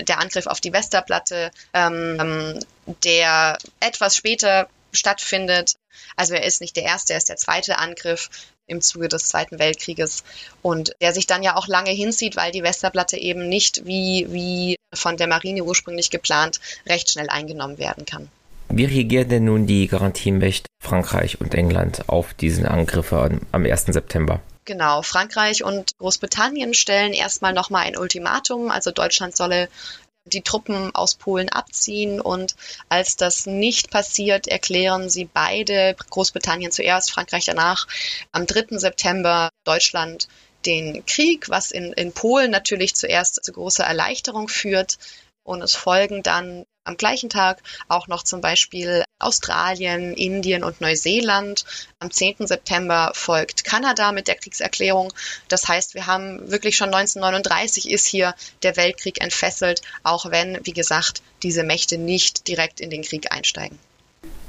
[0.01, 2.59] der Angriff auf die Westerplatte, ähm,
[3.03, 5.75] der etwas später stattfindet.
[6.15, 8.29] Also er ist nicht der erste, er ist der zweite Angriff
[8.67, 10.23] im Zuge des Zweiten Weltkrieges
[10.61, 14.77] und der sich dann ja auch lange hinzieht, weil die Westerplatte eben nicht wie, wie
[14.93, 18.29] von der Marine ursprünglich geplant recht schnell eingenommen werden kann.
[18.69, 23.85] Wie reagieren denn nun die Garantiemächte Frankreich und England auf diesen Angriffe am 1.
[23.85, 24.41] September?
[24.67, 28.69] Genau, Frankreich und Großbritannien stellen erstmal nochmal ein Ultimatum.
[28.69, 29.69] Also Deutschland solle
[30.25, 32.19] die Truppen aus Polen abziehen.
[32.19, 32.57] Und
[32.89, 37.87] als das nicht passiert, erklären sie beide, Großbritannien zuerst, Frankreich danach,
[38.33, 38.77] am 3.
[38.77, 40.27] September Deutschland
[40.65, 44.97] den Krieg, was in, in Polen natürlich zuerst zu großer Erleichterung führt.
[45.45, 51.65] Und es folgen dann am gleichen Tag auch noch zum Beispiel Australien, Indien und Neuseeland.
[51.99, 52.47] Am 10.
[52.47, 55.11] September folgt Kanada mit der Kriegserklärung.
[55.47, 60.73] Das heißt, wir haben wirklich schon 1939 ist hier der Weltkrieg entfesselt, auch wenn, wie
[60.73, 63.77] gesagt, diese Mächte nicht direkt in den Krieg einsteigen.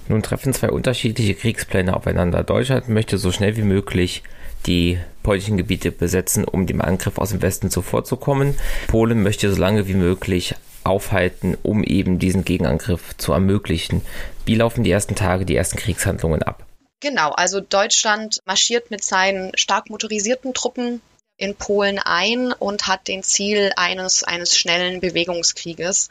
[0.08, 2.42] Nun treffen zwei unterschiedliche Kriegspläne aufeinander.
[2.42, 4.22] Deutschland möchte so schnell wie möglich
[4.66, 8.54] die polnischen Gebiete besetzen, um dem Angriff aus dem Westen zuvorzukommen.
[8.86, 14.02] Polen möchte so lange wie möglich aufhalten, um eben diesen Gegenangriff zu ermöglichen.
[14.44, 16.64] Wie laufen die ersten Tage, die ersten Kriegshandlungen ab?
[17.00, 21.00] Genau, also Deutschland marschiert mit seinen stark motorisierten Truppen
[21.36, 26.08] in Polen ein und hat den Ziel eines, eines schnellen Bewegungskrieges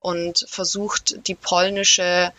[0.00, 2.32] und versucht die polnische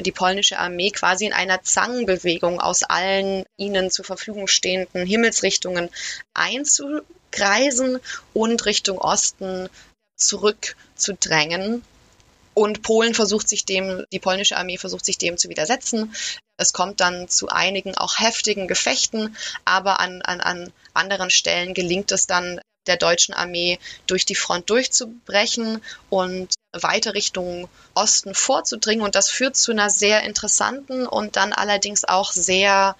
[0.00, 5.88] die polnische Armee quasi in einer Zangenbewegung aus allen ihnen zur Verfügung stehenden Himmelsrichtungen
[6.34, 8.00] einzukreisen
[8.32, 9.68] und Richtung Osten
[10.16, 11.84] zurückzudrängen.
[12.54, 16.14] Und Polen versucht sich dem, die polnische Armee versucht sich dem zu widersetzen.
[16.56, 22.12] Es kommt dann zu einigen auch heftigen Gefechten, aber an, an, an anderen Stellen gelingt
[22.12, 29.04] es dann der deutschen Armee durch die Front durchzubrechen und weiter Richtung Osten vorzudringen.
[29.04, 32.96] Und das führt zu einer sehr interessanten und dann allerdings auch sehr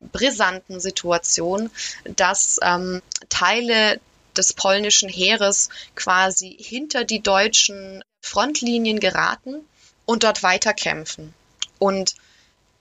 [0.00, 1.70] brisanten Situation,
[2.04, 4.00] dass ähm, Teile
[4.36, 9.66] des polnischen Heeres quasi hinter die deutschen Frontlinien geraten
[10.04, 11.34] und dort weiterkämpfen.
[11.78, 12.14] Und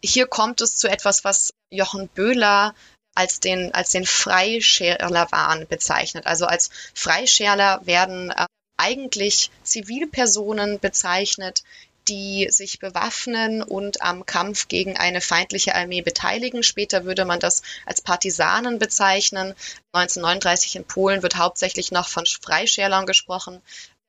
[0.04, 2.74] hier kommt es zu etwas, was Jochen Böhler
[3.16, 6.26] als den, als den Freischärler-Wahn bezeichnet.
[6.26, 8.46] Also als Freischärler werden äh,
[8.78, 11.64] eigentlich Zivilpersonen bezeichnet,
[12.12, 16.62] die sich bewaffnen und am Kampf gegen eine feindliche Armee beteiligen.
[16.62, 19.56] Später würde man das als Partisanen bezeichnen.
[19.94, 23.62] 1939 in Polen wird hauptsächlich noch von Freischärlern gesprochen.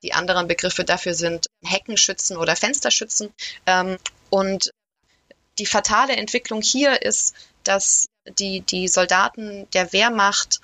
[0.03, 3.33] Die anderen Begriffe dafür sind Heckenschützen oder Fensterschützen.
[3.67, 3.99] Ähm,
[4.31, 4.73] und
[5.61, 10.61] die fatale Entwicklung hier ist, dass die, die Soldaten der Wehrmacht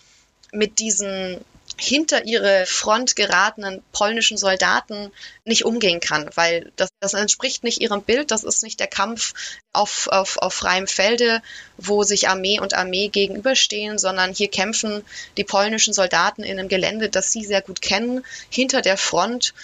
[0.50, 1.44] mit diesen
[1.80, 5.12] hinter ihre Front geratenen polnischen Soldaten
[5.44, 9.34] nicht umgehen kann, weil das, das entspricht nicht ihrem Bild, das ist nicht der Kampf
[9.72, 11.40] auf, auf, auf freiem Felde,
[11.76, 15.04] wo sich Armee und Armee gegenüberstehen, sondern hier kämpfen
[15.36, 19.54] die polnischen Soldaten in einem Gelände, das sie sehr gut kennen, hinter der Front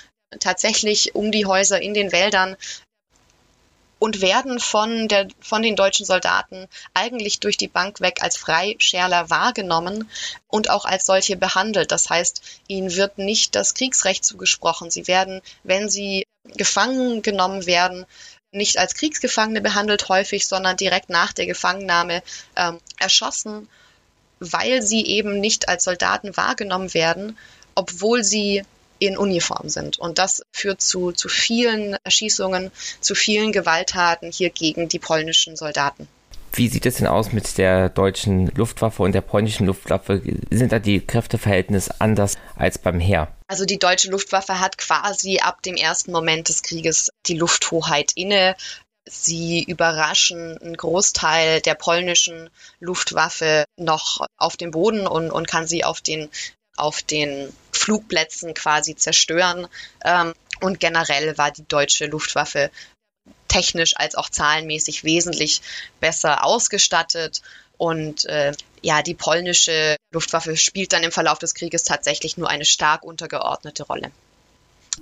[0.41, 2.57] tatsächlich um die Häuser in den Wäldern
[4.05, 9.31] und werden von, der, von den deutschen Soldaten eigentlich durch die Bank weg als Freischärler
[9.31, 10.11] wahrgenommen
[10.47, 11.91] und auch als solche behandelt.
[11.91, 14.91] Das heißt, ihnen wird nicht das Kriegsrecht zugesprochen.
[14.91, 18.05] Sie werden, wenn sie gefangen genommen werden,
[18.53, 22.23] nicht als Kriegsgefangene behandelt häufig, sondern direkt nach der Gefangennahme
[22.57, 23.71] ähm, erschossen,
[24.39, 27.39] weil sie eben nicht als Soldaten wahrgenommen werden,
[27.75, 28.65] obwohl sie
[29.07, 29.99] in Uniform sind.
[29.99, 36.09] Und das führt zu, zu vielen Erschießungen, zu vielen Gewalttaten hier gegen die polnischen Soldaten.
[36.57, 40.23] Wie sieht es denn aus mit der deutschen Luftwaffe und der polnischen Luftwaffe?
[40.51, 43.35] Sind da die Kräfteverhältnisse anders als beim Heer?
[43.49, 48.55] Also die deutsche Luftwaffe hat quasi ab dem ersten Moment des Krieges die Lufthoheit inne.
[49.05, 55.85] Sie überraschen einen Großteil der polnischen Luftwaffe noch auf dem Boden und, und kann sie
[55.85, 56.29] auf den
[56.77, 57.53] auf den
[57.85, 59.67] Flugplätzen quasi zerstören.
[60.05, 62.71] Ähm, und generell war die deutsche Luftwaffe
[63.49, 65.61] technisch als auch zahlenmäßig wesentlich
[66.01, 67.43] besser ausgestattet.
[67.77, 72.65] Und äh, ja, die polnische Luftwaffe spielt dann im Verlauf des Krieges tatsächlich nur eine
[72.65, 74.11] stark untergeordnete Rolle.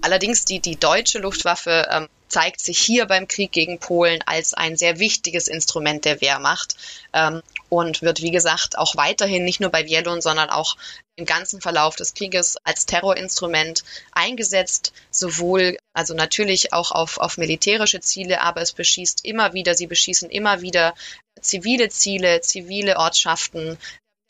[0.00, 4.76] Allerdings die, die deutsche Luftwaffe ähm, zeigt sich hier beim Krieg gegen Polen als ein
[4.76, 6.76] sehr wichtiges Instrument der Wehrmacht
[7.12, 10.76] ähm, und wird, wie gesagt, auch weiterhin nicht nur bei Bielon, sondern auch
[11.16, 18.00] im ganzen Verlauf des Krieges als Terrorinstrument eingesetzt, sowohl, also natürlich auch auf, auf militärische
[18.00, 20.94] Ziele, aber es beschießt immer wieder, sie beschießen immer wieder
[21.42, 23.76] zivile Ziele, zivile Ortschaften,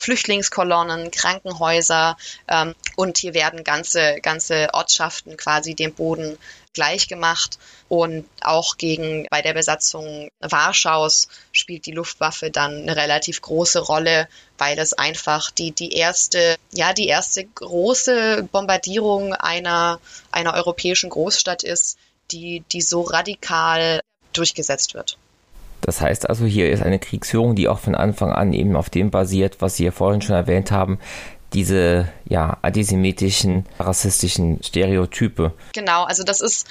[0.03, 2.17] Flüchtlingskolonnen, Krankenhäuser
[2.49, 6.37] ähm, und hier werden ganze, ganze Ortschaften quasi dem Boden
[6.73, 13.79] gleichgemacht und auch gegen bei der Besatzung Warschaus spielt die Luftwaffe dann eine relativ große
[13.79, 14.27] Rolle,
[14.57, 20.01] weil es einfach die die erste ja die erste große Bombardierung einer
[20.31, 21.97] einer europäischen Großstadt ist,
[22.31, 24.01] die die so radikal
[24.33, 25.17] durchgesetzt wird.
[25.85, 29.11] Das heißt also, hier ist eine Kriegsführung, die auch von Anfang an eben auf dem
[29.11, 30.97] basiert, was Sie ja vorhin schon erwähnt haben,
[31.53, 35.53] diese ja antisemitischen, rassistischen Stereotype.
[35.73, 36.67] Genau, also das ist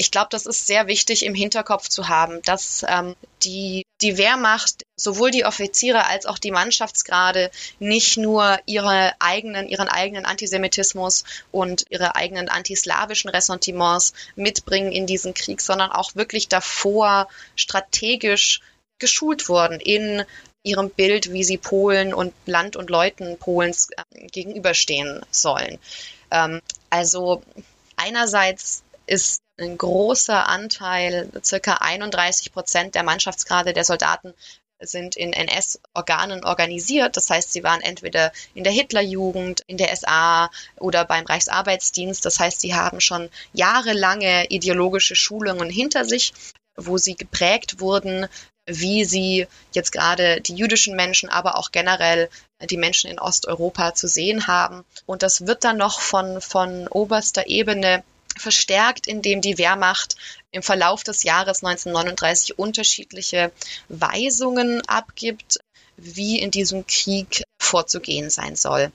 [0.00, 4.86] ich glaube, das ist sehr wichtig im Hinterkopf zu haben, dass ähm, die, die Wehrmacht,
[4.94, 11.84] sowohl die Offiziere als auch die Mannschaftsgrade, nicht nur ihre eigenen, ihren eigenen Antisemitismus und
[11.90, 18.60] ihre eigenen antislawischen Ressentiments mitbringen in diesen Krieg, sondern auch wirklich davor strategisch
[19.00, 20.24] geschult wurden in
[20.62, 25.80] ihrem Bild, wie sie Polen und Land und Leuten Polens äh, gegenüberstehen sollen.
[26.30, 27.42] Ähm, also
[27.96, 34.34] einerseits ist ein großer Anteil, circa 31 Prozent der Mannschaftsgrade der Soldaten
[34.80, 37.16] sind in NS-Organen organisiert.
[37.16, 42.24] Das heißt, sie waren entweder in der Hitlerjugend, in der SA oder beim Reichsarbeitsdienst.
[42.24, 46.32] Das heißt, sie haben schon jahrelange ideologische Schulungen hinter sich,
[46.76, 48.28] wo sie geprägt wurden,
[48.66, 52.28] wie sie jetzt gerade die jüdischen Menschen, aber auch generell
[52.70, 54.84] die Menschen in Osteuropa zu sehen haben.
[55.06, 58.04] Und das wird dann noch von, von oberster Ebene
[58.38, 60.16] verstärkt, indem die Wehrmacht
[60.50, 63.52] im Verlauf des Jahres 1939 unterschiedliche
[63.88, 65.58] Weisungen abgibt,
[65.96, 68.92] wie in diesem Krieg vorzugehen sein soll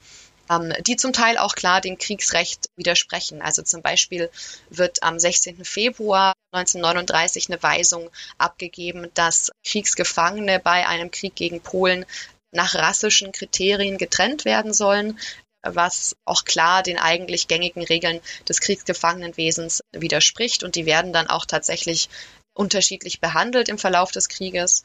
[0.50, 3.42] ähm, die zum Teil auch klar dem Kriegsrecht widersprechen.
[3.42, 4.30] Also zum Beispiel
[4.70, 5.64] wird am 16.
[5.66, 12.06] Februar 1939 eine Weisung abgegeben, dass Kriegsgefangene bei einem Krieg gegen Polen
[12.52, 15.20] nach rassischen Kriterien getrennt werden sollen
[15.64, 20.64] was auch klar den eigentlich gängigen Regeln des Kriegsgefangenenwesens widerspricht.
[20.64, 22.10] Und die werden dann auch tatsächlich
[22.54, 24.84] unterschiedlich behandelt im Verlauf des Krieges.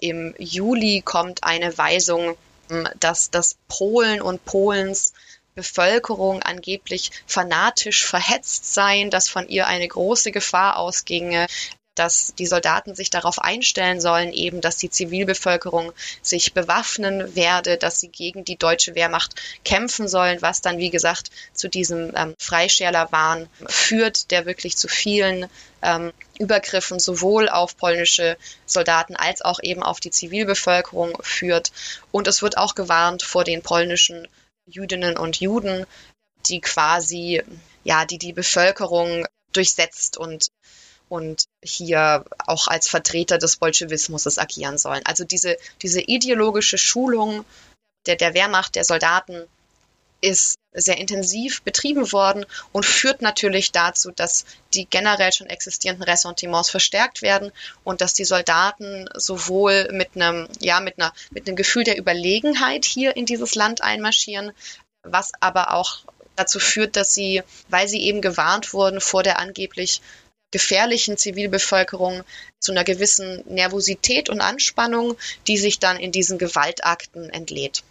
[0.00, 2.36] Im Juli kommt eine Weisung,
[2.68, 5.12] hm, dass das Polen und Polens
[5.54, 11.46] Bevölkerung angeblich fanatisch verhetzt seien, dass von ihr eine große Gefahr ausginge,
[11.94, 18.00] dass die Soldaten sich darauf einstellen sollen, eben, dass die Zivilbevölkerung sich bewaffnen werde, dass
[18.00, 19.34] sie gegen die deutsche Wehrmacht
[19.64, 25.46] kämpfen sollen, was dann, wie gesagt, zu diesem ähm, Freischärlerwahn führt, der wirklich zu vielen
[25.82, 31.72] ähm, Übergriffen sowohl auf polnische Soldaten als auch eben auf die Zivilbevölkerung führt.
[32.10, 34.26] Und es wird auch gewarnt vor den polnischen
[34.66, 35.86] Jüdinnen und Juden,
[36.46, 37.42] die quasi,
[37.84, 40.48] ja, die die Bevölkerung durchsetzt und
[41.12, 45.02] und hier auch als Vertreter des Bolschewismus agieren sollen.
[45.04, 47.44] Also diese, diese ideologische Schulung
[48.06, 49.46] der, der Wehrmacht, der Soldaten
[50.22, 56.70] ist sehr intensiv betrieben worden und führt natürlich dazu, dass die generell schon existierenden Ressentiments
[56.70, 57.52] verstärkt werden
[57.84, 62.86] und dass die Soldaten sowohl mit einem, ja, mit einer, mit einem Gefühl der Überlegenheit
[62.86, 64.52] hier in dieses Land einmarschieren,
[65.02, 65.98] was aber auch
[66.36, 70.00] dazu führt, dass sie, weil sie eben gewarnt wurden vor der angeblich
[70.52, 72.22] gefährlichen Zivilbevölkerung
[72.60, 75.16] zu einer gewissen Nervosität und Anspannung,
[75.48, 77.82] die sich dann in diesen Gewaltakten entlädt.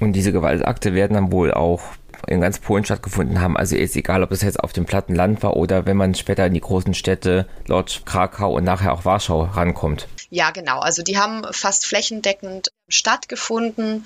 [0.00, 1.82] Und diese Gewaltakte werden dann wohl auch
[2.26, 3.56] in ganz Polen stattgefunden haben.
[3.56, 6.46] Also ist egal, ob es jetzt auf dem platten Land war oder wenn man später
[6.46, 10.08] in die großen Städte Lodz, Krakau und nachher auch Warschau rankommt.
[10.30, 10.80] Ja, genau.
[10.80, 14.04] Also die haben fast flächendeckend stattgefunden.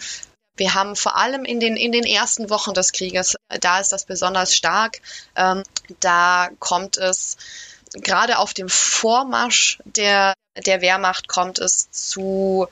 [0.56, 4.04] Wir haben vor allem in den, in den ersten Wochen des Krieges, da ist das
[4.04, 5.00] besonders stark,
[5.34, 5.62] ähm,
[6.00, 7.38] da kommt es
[7.92, 12.68] gerade auf dem Vormarsch der, der Wehrmacht kommt es zu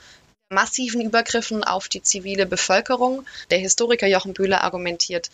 [0.50, 3.26] massiven Übergriffen auf die zivile Bevölkerung.
[3.50, 5.30] Der Historiker Jochen Bühler argumentiert,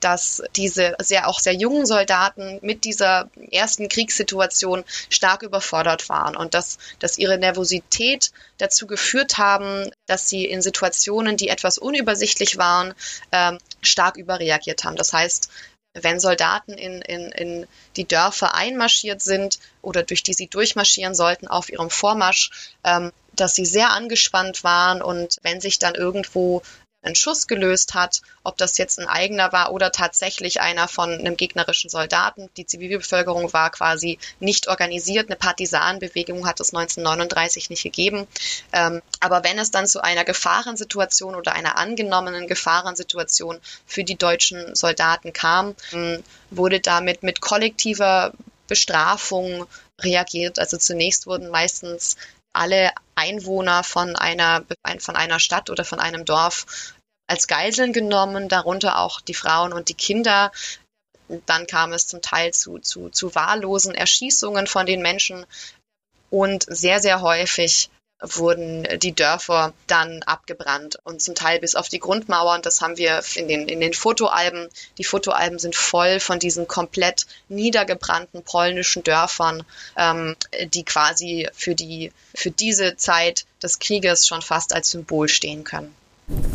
[0.00, 6.54] dass diese sehr auch sehr jungen Soldaten mit dieser ersten Kriegssituation stark überfordert waren und
[6.54, 12.94] dass, dass ihre Nervosität dazu geführt haben, dass sie in Situationen, die etwas unübersichtlich waren,
[13.32, 14.96] ähm, stark überreagiert haben.
[14.96, 15.50] Das heißt,
[16.02, 17.66] wenn Soldaten in, in, in
[17.96, 22.50] die Dörfer einmarschiert sind oder durch die sie durchmarschieren sollten auf ihrem Vormarsch,
[22.84, 26.62] ähm, dass sie sehr angespannt waren und wenn sich dann irgendwo
[27.06, 31.36] einen Schuss gelöst hat, ob das jetzt ein eigener war oder tatsächlich einer von einem
[31.36, 32.50] gegnerischen Soldaten.
[32.56, 35.28] Die Zivilbevölkerung war quasi nicht organisiert.
[35.28, 38.26] Eine Partisanenbewegung hat es 1939 nicht gegeben.
[38.72, 44.74] Ähm, aber wenn es dann zu einer Gefahrensituation oder einer angenommenen Gefahrensituation für die deutschen
[44.74, 48.32] Soldaten kam, ähm, wurde damit mit kollektiver
[48.66, 49.66] Bestrafung
[50.00, 50.58] reagiert.
[50.58, 52.16] Also zunächst wurden meistens
[52.56, 54.64] alle Einwohner von einer,
[54.98, 56.94] von einer Stadt oder von einem Dorf
[57.26, 60.52] als Geiseln genommen, darunter auch die Frauen und die Kinder.
[61.46, 65.44] Dann kam es zum Teil zu, zu, zu wahllosen Erschießungen von den Menschen
[66.30, 71.98] und sehr, sehr häufig wurden die Dörfer dann abgebrannt und zum Teil bis auf die
[71.98, 72.62] Grundmauern.
[72.62, 74.68] Das haben wir in den, in den Fotoalben.
[74.96, 79.64] Die Fotoalben sind voll von diesen komplett niedergebrannten polnischen Dörfern,
[79.96, 80.34] ähm,
[80.68, 85.94] die quasi für, die, für diese Zeit des Krieges schon fast als Symbol stehen können.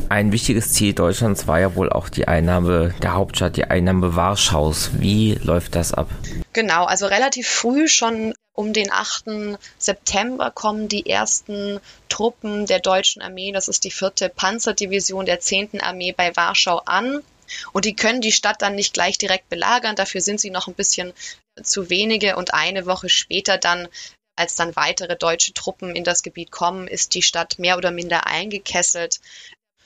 [0.09, 4.91] Ein wichtiges Ziel Deutschlands war ja wohl auch die Einnahme der Hauptstadt, die Einnahme Warschaus.
[4.99, 6.09] Wie läuft das ab?
[6.51, 9.57] Genau, also relativ früh schon um den 8.
[9.77, 15.79] September kommen die ersten Truppen der deutschen Armee, das ist die vierte Panzerdivision der 10.
[15.79, 17.23] Armee bei Warschau an.
[17.71, 20.73] Und die können die Stadt dann nicht gleich direkt belagern, dafür sind sie noch ein
[20.73, 21.13] bisschen
[21.63, 22.35] zu wenige.
[22.35, 23.87] Und eine Woche später dann
[24.35, 28.27] als dann weitere deutsche Truppen in das Gebiet kommen, ist die Stadt mehr oder minder
[28.27, 29.19] eingekesselt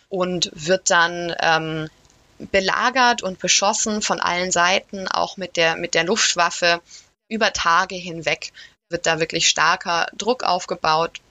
[0.10, 1.90] und wird dann ähm,
[2.38, 6.82] belagert und beschossen von allen Seiten, auch mit der, mit der Luftwaffe.
[7.28, 8.52] Über Tage hinweg
[8.90, 11.22] wird da wirklich starker Druck aufgebaut.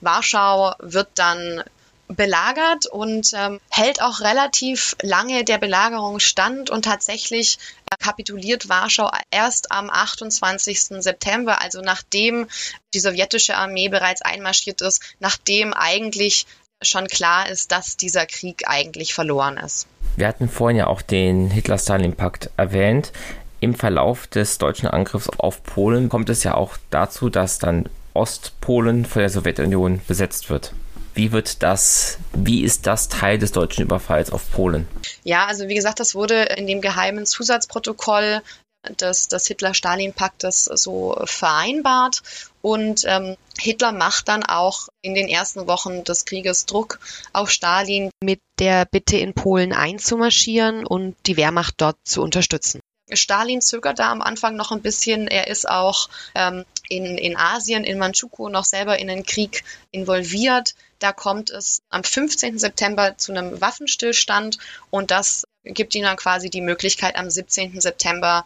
[0.00, 1.62] Warschau wird dann
[2.08, 7.58] belagert und ähm, hält auch relativ lange der Belagerung stand und tatsächlich
[7.90, 11.02] äh, kapituliert Warschau erst am 28.
[11.02, 12.48] September, also nachdem
[12.94, 16.46] die sowjetische Armee bereits einmarschiert ist, nachdem eigentlich
[16.82, 19.86] schon klar ist, dass dieser Krieg eigentlich verloren ist.
[20.16, 23.12] Wir hatten vorhin ja auch den Hitler-Stalin-Pakt erwähnt.
[23.60, 29.06] Im Verlauf des deutschen Angriffs auf Polen kommt es ja auch dazu, dass dann Ostpolen
[29.06, 30.74] von der Sowjetunion besetzt wird.
[31.14, 34.88] Wie wird das, wie ist das Teil des deutschen Überfalls auf Polen?
[35.24, 38.40] Ja, also wie gesagt, das wurde in dem geheimen Zusatzprotokoll
[38.88, 42.22] des, des Hitler-Stalin-Paktes so vereinbart.
[42.60, 47.00] Und ähm, Hitler macht dann auch in den ersten Wochen des Krieges Druck
[47.32, 52.80] auf Stalin mit der Bitte in Polen einzumarschieren und die Wehrmacht dort zu unterstützen.
[53.12, 55.26] Stalin zögert da am Anfang noch ein bisschen.
[55.28, 60.74] Er ist auch ähm, in, in Asien, in Manchukuo noch selber in den Krieg involviert.
[60.98, 62.58] Da kommt es am 15.
[62.58, 64.58] September zu einem Waffenstillstand
[64.90, 67.80] und das gibt ihm dann quasi die Möglichkeit, am 17.
[67.80, 68.44] September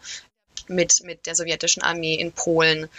[0.69, 2.89] mit, mit der sowjetischen Armee in Polen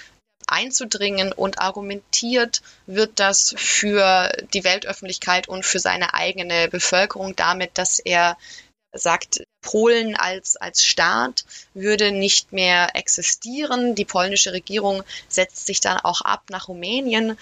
[0.46, 7.98] einzudringen und argumentiert wird das für die Weltöffentlichkeit und für seine eigene Bevölkerung damit, dass
[7.98, 8.36] er
[8.92, 11.44] sagt, Polen als, als Staat
[11.74, 13.94] würde nicht mehr existieren.
[13.94, 17.36] Die polnische Regierung setzt sich dann auch ab nach Rumänien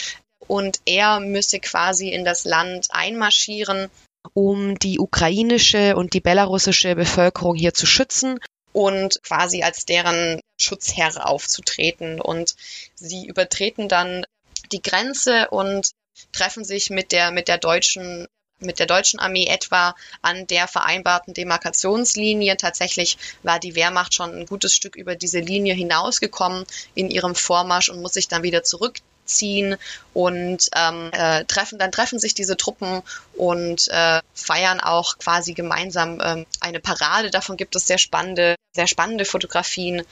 [0.46, 3.90] und er müsse quasi in das Land einmarschieren,
[4.34, 8.40] um die ukrainische und die belarussische Bevölkerung hier zu schützen
[8.76, 12.20] und quasi als deren Schutzherr aufzutreten.
[12.20, 12.56] Und
[12.94, 14.26] sie übertreten dann
[14.70, 15.92] die Grenze und
[16.32, 18.26] treffen sich mit der, mit der deutschen
[18.58, 22.58] mit der deutschen Armee etwa an der vereinbarten Demarkationslinie.
[22.58, 27.88] Tatsächlich war die Wehrmacht schon ein gutes Stück über diese Linie hinausgekommen in ihrem Vormarsch
[27.88, 29.76] und muss sich dann wieder zurück ziehen
[30.14, 33.02] und ähm, äh, treffen, dann treffen sich diese Truppen
[33.34, 37.30] und äh, feiern auch quasi gemeinsam ähm, eine Parade.
[37.30, 40.02] Davon gibt es sehr spannende, sehr spannende Fotografien.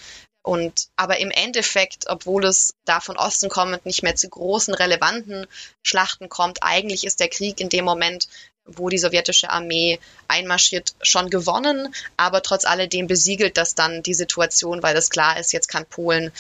[0.43, 5.47] Und aber im Endeffekt, obwohl es da von Osten kommend nicht mehr zu großen relevanten
[5.83, 8.29] Schlachten kommt, eigentlich ist der Krieg in dem Moment,
[8.67, 9.99] wo die sowjetische Armee
[10.29, 11.95] einmarschiert, schon gewonnen.
[12.19, 16.31] Aber trotz alledem besiegelt das dann die Situation, weil es klar ist, jetzt kann Polen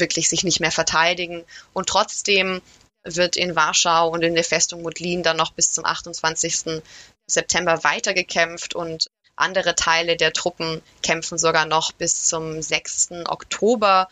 [0.00, 1.44] wirklich sich nicht mehr verteidigen.
[1.72, 2.60] Und trotzdem
[3.04, 6.82] wird in Warschau und in der Festung Modlin dann noch bis zum 28.
[7.26, 13.10] September weitergekämpft und andere Teile der Truppen kämpfen sogar noch bis zum 6.
[13.28, 14.08] Oktober,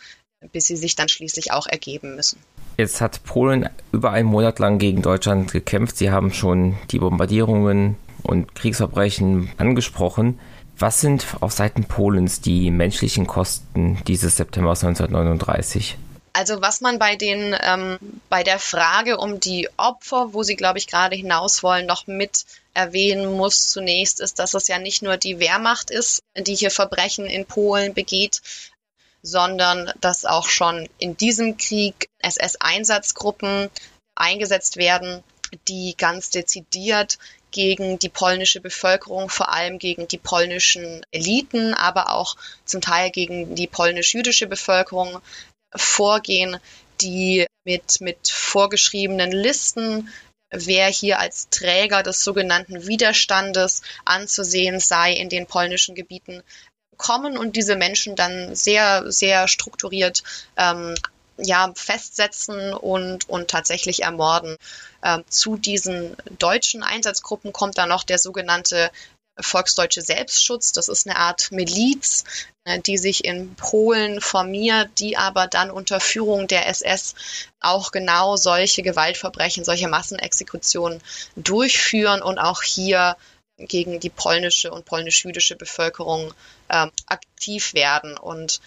[0.52, 2.38] bis sie sich dann schließlich auch ergeben müssen.
[2.76, 5.96] Jetzt hat Polen über einen Monat lang gegen Deutschland gekämpft.
[5.96, 10.38] Sie haben schon die Bombardierungen und Kriegsverbrechen angesprochen.
[10.78, 15.96] Was sind auf Seiten Polens die menschlichen Kosten dieses September 1939?
[16.34, 17.98] Also was man bei den ähm,
[18.28, 22.44] bei der Frage um die Opfer, wo Sie glaube ich gerade hinaus wollen, noch mit
[22.74, 27.24] erwähnen muss zunächst, ist, dass es ja nicht nur die Wehrmacht ist, die hier Verbrechen
[27.24, 28.42] in Polen begeht,
[29.22, 33.70] sondern dass auch schon in diesem Krieg SS-Einsatzgruppen
[34.14, 35.24] eingesetzt werden,
[35.68, 37.16] die ganz dezidiert
[37.56, 42.36] gegen die polnische Bevölkerung, vor allem gegen die polnischen Eliten, aber auch
[42.66, 45.22] zum Teil gegen die polnisch-jüdische Bevölkerung
[45.74, 46.58] vorgehen,
[47.00, 50.12] die mit, mit vorgeschriebenen Listen,
[50.50, 56.42] wer hier als Träger des sogenannten Widerstandes anzusehen sei in den polnischen Gebieten,
[56.98, 60.22] kommen und diese Menschen dann sehr, sehr strukturiert
[60.58, 60.94] ähm,
[61.38, 64.56] ja, festsetzen und, und tatsächlich ermorden.
[65.02, 68.90] Ähm, zu diesen deutschen Einsatzgruppen kommt dann noch der sogenannte
[69.38, 70.72] Volksdeutsche Selbstschutz.
[70.72, 72.24] Das ist eine Art Miliz,
[72.64, 77.14] äh, die sich in Polen formiert, die aber dann unter Führung der SS
[77.60, 81.02] auch genau solche Gewaltverbrechen, solche Massenexekutionen
[81.36, 83.16] durchführen und auch hier
[83.58, 86.32] gegen die polnische und polnisch-jüdische Bevölkerung
[86.68, 88.16] äh, aktiv werden.
[88.16, 88.60] Und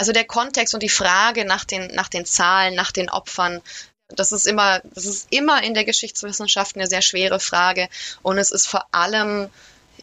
[0.00, 3.60] also der Kontext und die Frage nach den, nach den Zahlen, nach den Opfern,
[4.08, 7.86] das ist immer, das ist immer in der Geschichtswissenschaft eine sehr schwere Frage.
[8.22, 9.50] Und es ist vor allem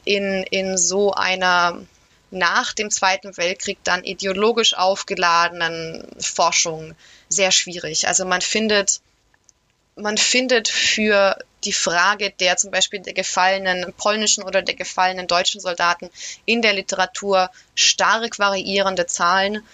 [0.04, 1.82] in, in so einer
[2.30, 6.94] nach dem Zweiten Weltkrieg dann ideologisch aufgeladenen Forschung
[7.28, 8.06] sehr schwierig.
[8.06, 9.00] Also man findet,
[9.96, 15.60] man findet für die Frage der zum Beispiel der gefallenen polnischen oder der gefallenen deutschen
[15.60, 16.08] Soldaten
[16.44, 19.66] in der Literatur stark variierende Zahlen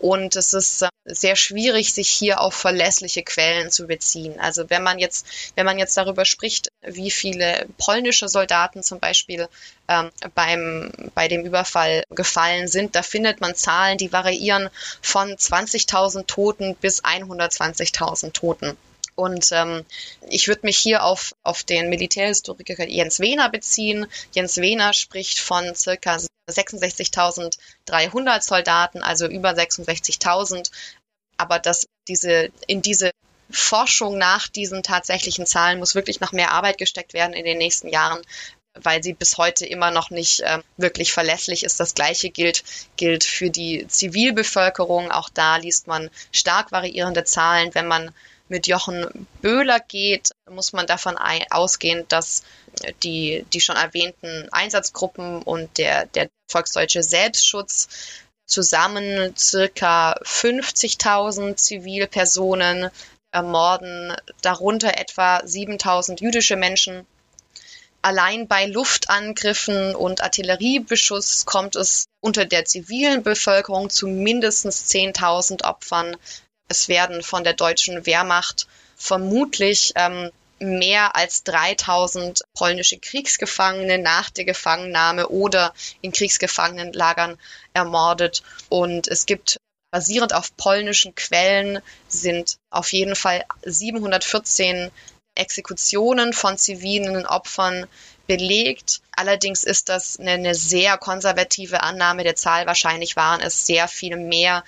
[0.00, 4.40] und es ist äh, sehr schwierig, sich hier auf verlässliche Quellen zu beziehen.
[4.40, 9.46] Also wenn man jetzt, wenn man jetzt darüber spricht, wie viele polnische Soldaten zum Beispiel
[9.88, 14.70] ähm, beim, bei dem Überfall gefallen sind, da findet man Zahlen, die variieren
[15.02, 18.76] von 20.000 Toten bis 120.000 Toten.
[19.20, 19.84] Und ähm,
[20.30, 24.06] ich würde mich hier auf, auf den Militärhistoriker Jens Wehner beziehen.
[24.32, 26.18] Jens Wehner spricht von circa
[26.48, 30.70] 66.300 Soldaten, also über 66.000.
[31.36, 33.10] Aber dass diese, in diese
[33.50, 37.88] Forschung nach diesen tatsächlichen Zahlen muss wirklich noch mehr Arbeit gesteckt werden in den nächsten
[37.88, 38.22] Jahren,
[38.72, 41.78] weil sie bis heute immer noch nicht äh, wirklich verlässlich ist.
[41.78, 42.64] Das Gleiche gilt,
[42.96, 45.10] gilt für die Zivilbevölkerung.
[45.10, 47.74] Auch da liest man stark variierende Zahlen.
[47.74, 48.14] Wenn man
[48.50, 51.16] mit Jochen Böhler geht, muss man davon
[51.50, 52.42] ausgehen, dass
[53.02, 57.88] die, die schon erwähnten Einsatzgruppen und der, der volksdeutsche Selbstschutz
[58.46, 62.90] zusammen circa 50.000 Zivilpersonen
[63.30, 67.06] ermorden, darunter etwa 7.000 jüdische Menschen.
[68.02, 76.16] Allein bei Luftangriffen und Artilleriebeschuss kommt es unter der zivilen Bevölkerung zu mindestens 10.000 Opfern.
[76.70, 84.44] Es werden von der deutschen Wehrmacht vermutlich ähm, mehr als 3000 polnische Kriegsgefangene nach der
[84.44, 87.38] Gefangennahme oder in Kriegsgefangenenlagern
[87.72, 88.44] ermordet.
[88.68, 89.56] Und es gibt
[89.90, 94.92] basierend auf polnischen Quellen sind auf jeden Fall 714
[95.34, 97.88] Exekutionen von zivilen Opfern
[98.26, 99.00] belegt.
[99.16, 102.66] Allerdings ist das eine, eine, sehr konservative Annahme der Zahl.
[102.66, 104.62] Wahrscheinlich waren es sehr viel mehr.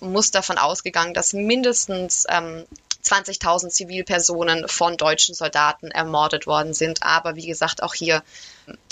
[0.00, 2.64] Muss davon ausgegangen, dass mindestens ähm,
[3.04, 7.02] 20.000 Zivilpersonen von deutschen Soldaten ermordet worden sind.
[7.02, 8.22] Aber wie gesagt, auch hier,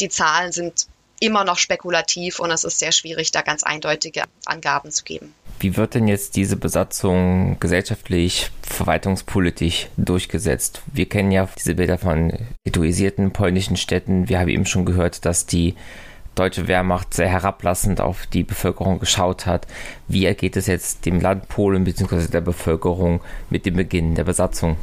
[0.00, 0.86] die Zahlen sind
[1.20, 5.34] immer noch spekulativ und es ist sehr schwierig, da ganz eindeutige Angaben zu geben.
[5.60, 10.80] Wie wird denn jetzt diese Besatzung gesellschaftlich, verwaltungspolitisch durchgesetzt?
[10.90, 12.32] Wir kennen ja diese Bilder von
[12.64, 14.30] ghettoisierten polnischen Städten.
[14.30, 15.74] Wir haben eben schon gehört, dass die
[16.34, 19.66] deutsche Wehrmacht sehr herablassend auf die Bevölkerung geschaut hat.
[20.08, 22.28] Wie ergeht es jetzt dem Land Polen bzw.
[22.28, 23.20] der Bevölkerung
[23.50, 24.76] mit dem Beginn der Besatzung?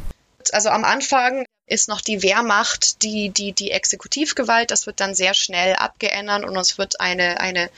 [0.52, 4.72] Also am Anfang ist noch die Wehrmacht die, die, die Exekutivgewalt.
[4.72, 7.70] Das wird dann sehr schnell abgeändert und es wird eine, eine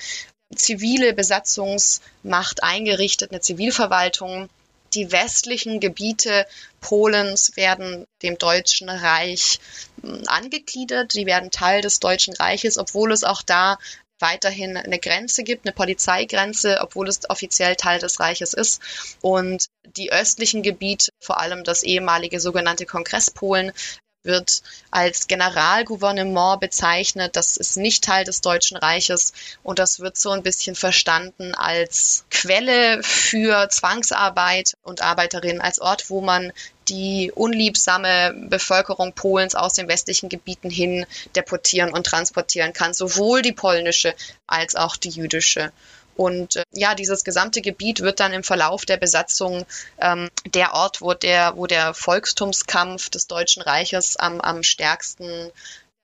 [0.56, 4.50] zivile Besatzungsmacht eingerichtet, eine Zivilverwaltung,
[4.94, 6.46] die westlichen Gebiete
[6.82, 9.60] Polens werden dem Deutschen Reich
[10.02, 11.14] hm, angegliedert.
[11.14, 13.78] Die werden Teil des Deutschen Reiches, obwohl es auch da
[14.20, 18.82] weiterhin eine Grenze gibt, eine Polizeigrenze, obwohl es offiziell Teil des Reiches ist.
[19.22, 23.72] Und die östlichen Gebiete, vor allem das ehemalige sogenannte Kongresspolen,
[24.24, 24.62] wird
[24.92, 27.36] als Generalgouvernement bezeichnet.
[27.36, 32.26] Das ist nicht Teil des Deutschen Reiches und das wird so ein bisschen verstanden als
[32.30, 36.52] Quelle für Zwangsarbeit und Arbeiterinnen, als Ort, wo man
[36.90, 41.06] die unliebsame Bevölkerung Polens aus den westlichen Gebieten hin
[41.36, 44.16] deportieren und transportieren kann, sowohl die polnische
[44.48, 45.72] als auch die jüdische.
[46.20, 49.66] Und äh, ja, dieses gesamte Gebiet wird dann im Verlauf der Besatzung
[50.00, 55.50] ähm, der Ort, wo der, wo der Volkstumskampf des Deutschen Reiches am, am stärksten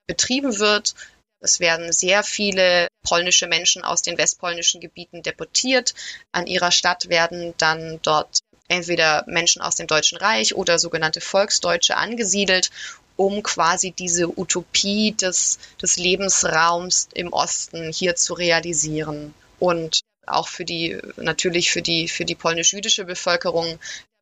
[0.06, 0.94] betrieben wird.
[1.40, 5.92] Es werden sehr viele polnische Menschen aus den westpolnischen Gebieten deportiert.
[6.32, 8.38] An ihrer Stadt werden dann dort
[8.68, 12.70] entweder Menschen aus dem Deutschen Reich oder sogenannte Volksdeutsche angesiedelt,
[13.16, 19.34] um quasi diese Utopie des, des Lebensraums im Osten hier zu realisieren.
[19.58, 23.78] Und auch für die, natürlich für die, für die polnisch-jüdische Bevölkerung.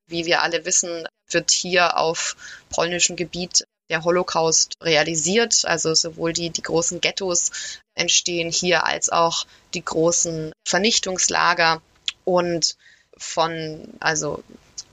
[0.07, 2.37] Wie wir alle wissen, wird hier auf
[2.71, 5.65] polnischem Gebiet der Holocaust realisiert.
[5.65, 7.51] Also sowohl die, die großen Ghettos
[7.95, 11.83] entstehen hier als auch die großen Vernichtungslager.
[12.25, 12.77] Und
[13.17, 14.43] von, also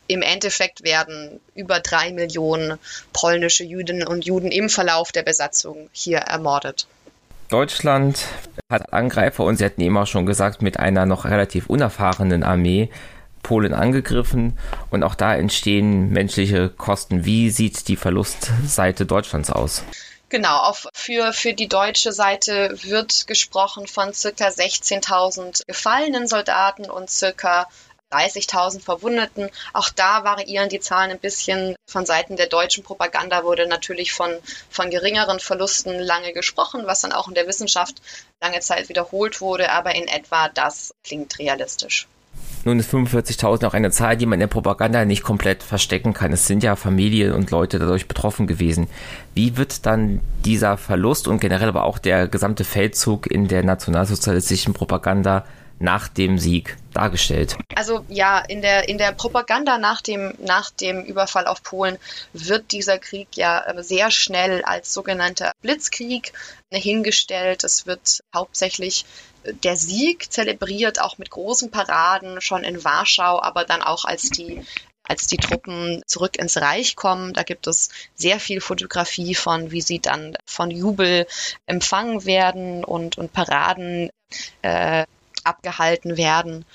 [0.08, 2.78] im Endeffekt werden über drei Millionen
[3.14, 6.88] polnische Jüdinnen und Juden im Verlauf der Besatzung hier ermordet.
[7.52, 8.26] Deutschland
[8.72, 12.90] hat Angreifer und sie hatten eben auch schon gesagt, mit einer noch relativ unerfahrenen Armee
[13.44, 14.58] Polen angegriffen
[14.90, 17.26] und auch da entstehen menschliche Kosten.
[17.26, 19.84] Wie sieht die Verlustseite Deutschlands aus?
[20.30, 27.10] Genau, auf, für, für die deutsche Seite wird gesprochen von circa 16.000 gefallenen Soldaten und
[27.10, 27.68] circa
[28.12, 29.50] 30.000 Verwundeten.
[29.74, 31.76] Auch da variieren die Zahlen ein bisschen.
[31.88, 34.32] Von Seiten der deutschen Propaganda wurde natürlich von,
[34.70, 38.02] von geringeren Verlusten lange gesprochen, was dann auch in der Wissenschaft
[38.42, 39.72] lange Zeit wiederholt wurde.
[39.72, 42.08] Aber in etwa das klingt realistisch.
[42.64, 46.32] Nun ist 45.000 auch eine Zahl, die man in der Propaganda nicht komplett verstecken kann.
[46.32, 48.88] Es sind ja Familien und Leute dadurch betroffen gewesen.
[49.34, 54.74] Wie wird dann dieser Verlust und generell aber auch der gesamte Feldzug in der nationalsozialistischen
[54.74, 55.44] Propaganda
[55.82, 57.58] nach dem Sieg dargestellt?
[57.76, 61.98] Also ja, in der, in der Propaganda nach dem, nach dem Überfall auf Polen
[62.34, 66.34] wird dieser Krieg ja äh, sehr schnell als sogenannter Blitzkrieg
[66.72, 67.64] hingestellt.
[67.64, 69.06] Es wird hauptsächlich
[69.44, 74.30] äh, der Sieg zelebriert, auch mit großen Paraden schon in Warschau, aber dann auch als
[74.30, 74.64] die
[75.04, 77.34] als die Truppen zurück ins Reich kommen.
[77.34, 81.28] Da gibt es sehr viel Fotografie von, wie sie dann von Jubel
[81.66, 84.10] empfangen werden und, und Paraden
[84.62, 85.06] äh,
[85.46, 86.66] abgehalten werden.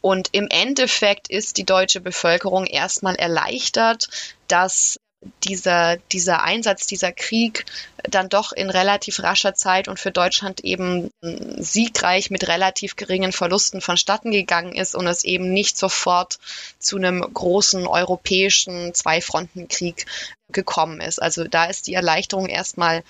[0.00, 4.08] Und im Endeffekt ist die deutsche Bevölkerung erstmal erleichtert,
[4.48, 4.98] dass
[5.44, 7.66] dieser, dieser Einsatz, dieser Krieg
[8.04, 11.10] dann doch in relativ rascher Zeit und für Deutschland eben
[11.58, 16.38] siegreich mit relativ geringen Verlusten vonstatten gegangen ist und es eben nicht sofort
[16.78, 20.06] zu einem großen europäischen Zwei-Fronten-Krieg
[20.52, 21.20] gekommen ist.
[21.20, 23.02] Also da ist die Erleichterung erstmal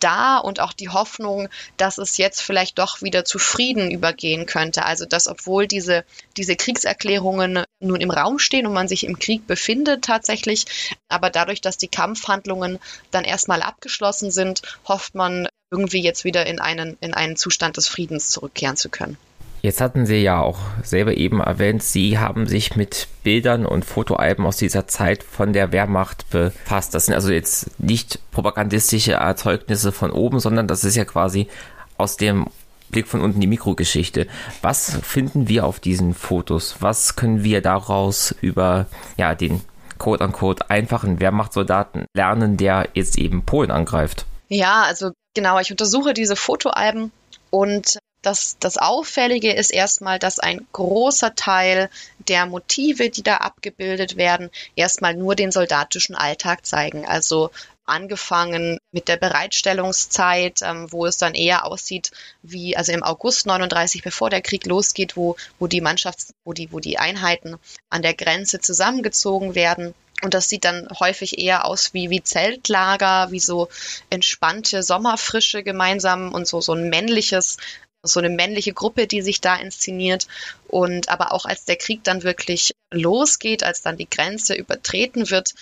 [0.00, 4.84] da und auch die Hoffnung, dass es jetzt vielleicht doch wieder zu Frieden übergehen könnte.
[4.84, 6.04] Also dass obwohl diese,
[6.36, 10.66] diese Kriegserklärungen nun im Raum stehen und man sich im Krieg befindet tatsächlich,
[11.08, 12.78] aber dadurch, dass die Kampfhandlungen
[13.10, 17.88] dann erstmal abgeschlossen sind, hofft man irgendwie jetzt wieder in einen, in einen Zustand des
[17.88, 19.16] Friedens zurückkehren zu können.
[19.64, 24.44] Jetzt hatten Sie ja auch selber eben erwähnt, Sie haben sich mit Bildern und Fotoalben
[24.44, 26.94] aus dieser Zeit von der Wehrmacht befasst.
[26.94, 31.48] Das sind also jetzt nicht propagandistische Erzeugnisse von oben, sondern das ist ja quasi
[31.96, 32.48] aus dem
[32.90, 34.26] Blick von unten die Mikrogeschichte.
[34.60, 36.76] Was finden wir auf diesen Fotos?
[36.80, 38.84] Was können wir daraus über
[39.16, 39.62] ja, den
[39.98, 44.26] quote-unquote einfachen Wehrmachtssoldaten lernen, der jetzt eben Polen angreift?
[44.48, 47.12] Ja, also genau, ich untersuche diese Fotoalben
[47.48, 51.90] und das, das Auffällige ist erstmal, dass ein großer Teil
[52.28, 57.06] der Motive, die da abgebildet werden, erstmal nur den soldatischen Alltag zeigen.
[57.06, 57.50] Also
[57.86, 62.10] angefangen mit der Bereitstellungszeit, ähm, wo es dann eher aussieht
[62.42, 66.72] wie, also im August 39, bevor der Krieg losgeht, wo, wo die Mannschafts-, wo die,
[66.72, 67.56] wo die Einheiten
[67.90, 69.94] an der Grenze zusammengezogen werden.
[70.22, 73.68] Und das sieht dann häufig eher aus wie, wie Zeltlager, wie so
[74.08, 77.58] entspannte Sommerfrische gemeinsam und so, so ein männliches
[78.04, 80.28] so eine männliche Gruppe, die sich da inszeniert.
[80.68, 85.54] Und aber auch als der Krieg dann wirklich losgeht, als dann die Grenze übertreten wird,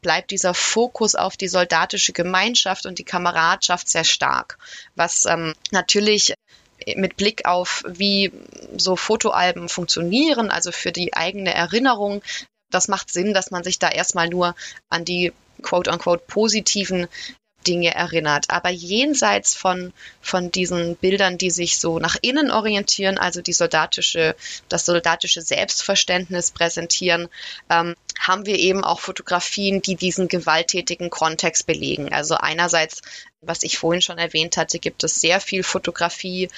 [0.00, 4.58] bleibt dieser Fokus auf die soldatische Gemeinschaft und die Kameradschaft sehr stark.
[4.94, 6.34] Was ähm, natürlich
[6.94, 8.32] mit Blick auf, wie
[8.76, 12.22] so Fotoalben funktionieren, also für die eigene Erinnerung,
[12.70, 14.54] das macht Sinn, dass man sich da erstmal nur
[14.88, 15.32] an die
[15.62, 17.08] quote-unquote positiven
[17.68, 18.46] Dinge erinnert.
[18.48, 19.92] Aber jenseits von,
[20.22, 24.34] von diesen Bildern, die sich so nach innen orientieren, also die soldatische,
[24.68, 27.28] das soldatische Selbstverständnis präsentieren,
[27.68, 32.12] ähm, haben wir eben auch Fotografien, die diesen gewalttätigen Kontext belegen.
[32.12, 33.02] Also einerseits,
[33.42, 36.48] was ich vorhin schon erwähnt hatte, gibt es sehr viel Fotografie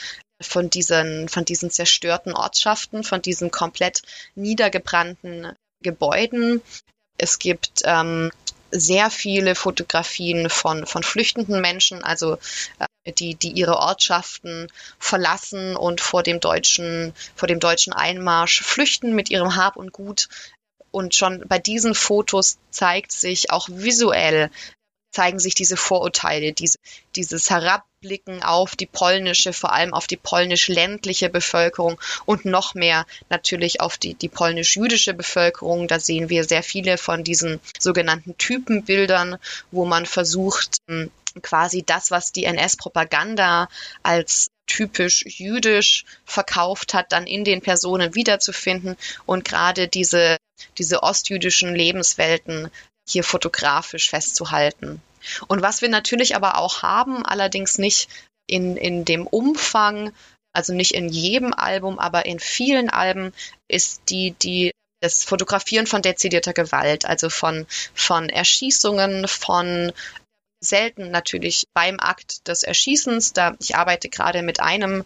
[0.41, 4.03] von diesen, von diesen zerstörten Ortschaften, von diesen komplett
[4.37, 5.53] niedergebrannten
[5.83, 6.63] Gebäuden.
[7.19, 8.31] Es gibt ähm,
[8.71, 12.39] sehr viele Fotografien von, von flüchtenden Menschen, also
[12.79, 14.69] äh, die, die ihre Ortschaften
[14.99, 20.29] verlassen und vor dem deutschen, vor dem deutschen Einmarsch flüchten mit ihrem Hab und Gut.
[20.91, 24.51] Und schon bei diesen Fotos zeigt sich auch visuell,
[25.11, 26.79] zeigen sich diese Vorurteile, diese,
[27.17, 33.81] dieses Herabblicken auf die polnische, vor allem auf die polnisch-ländliche Bevölkerung und noch mehr natürlich
[33.81, 35.89] auf die, die polnisch-jüdische Bevölkerung.
[35.89, 39.39] Da sehen wir sehr viele von diesen sogenannten Typenbildern,
[39.71, 41.11] wo man versucht, hm,
[41.43, 43.69] quasi das, was die NS-Propaganda
[44.03, 48.97] als typisch jüdisch verkauft hat, dann in den Personen wiederzufinden
[49.27, 50.37] und gerade diese,
[50.79, 52.71] diese ostjüdischen Lebenswelten
[53.11, 55.03] hier fotografisch festzuhalten.
[55.49, 58.09] Und was wir natürlich aber auch haben, allerdings nicht
[58.47, 60.13] in, in dem Umfang,
[60.53, 63.33] also nicht in jedem Album, aber in vielen Alben,
[63.69, 69.93] ist die, die, das Fotografieren von dezidierter Gewalt, also von, von Erschießungen, von
[70.61, 73.33] selten natürlich beim Akt des Erschießens.
[73.33, 75.05] Da ich arbeite gerade mit einem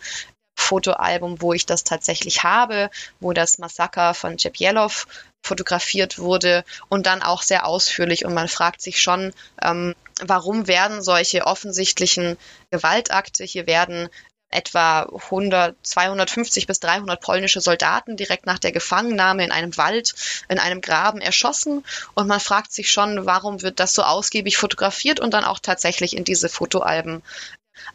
[0.57, 2.91] Fotoalbum, wo ich das tatsächlich habe,
[3.21, 5.07] wo das Massaker von Jebjelov
[5.45, 8.25] fotografiert wurde und dann auch sehr ausführlich.
[8.25, 9.33] Und man fragt sich schon,
[9.63, 12.37] ähm, warum werden solche offensichtlichen
[12.71, 14.09] Gewaltakte, hier werden
[14.55, 20.15] etwa 100, 250 bis 300 polnische Soldaten direkt nach der Gefangennahme in einem Wald,
[20.49, 21.85] in einem Graben erschossen.
[22.15, 26.17] Und man fragt sich schon, warum wird das so ausgiebig fotografiert und dann auch tatsächlich
[26.17, 27.23] in diese Fotoalben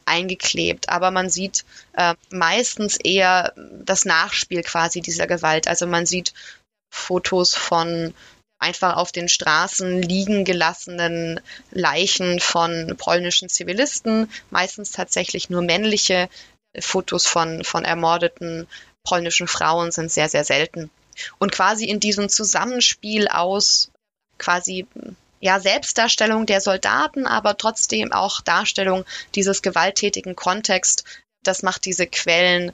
[0.05, 0.89] eingeklebt.
[0.89, 5.67] Aber man sieht äh, meistens eher das Nachspiel quasi dieser Gewalt.
[5.67, 6.33] Also man sieht
[6.89, 8.13] Fotos von
[8.59, 11.39] einfach auf den Straßen liegen gelassenen
[11.71, 16.29] Leichen von polnischen Zivilisten, meistens tatsächlich nur männliche.
[16.79, 18.67] Fotos von, von ermordeten
[19.03, 20.91] polnischen Frauen sind sehr, sehr selten.
[21.39, 23.89] Und quasi in diesem Zusammenspiel aus
[24.37, 24.85] quasi
[25.39, 31.05] ja, Selbstdarstellung der Soldaten, aber trotzdem auch Darstellung dieses gewalttätigen Kontext,
[31.43, 32.73] das macht diese Quellen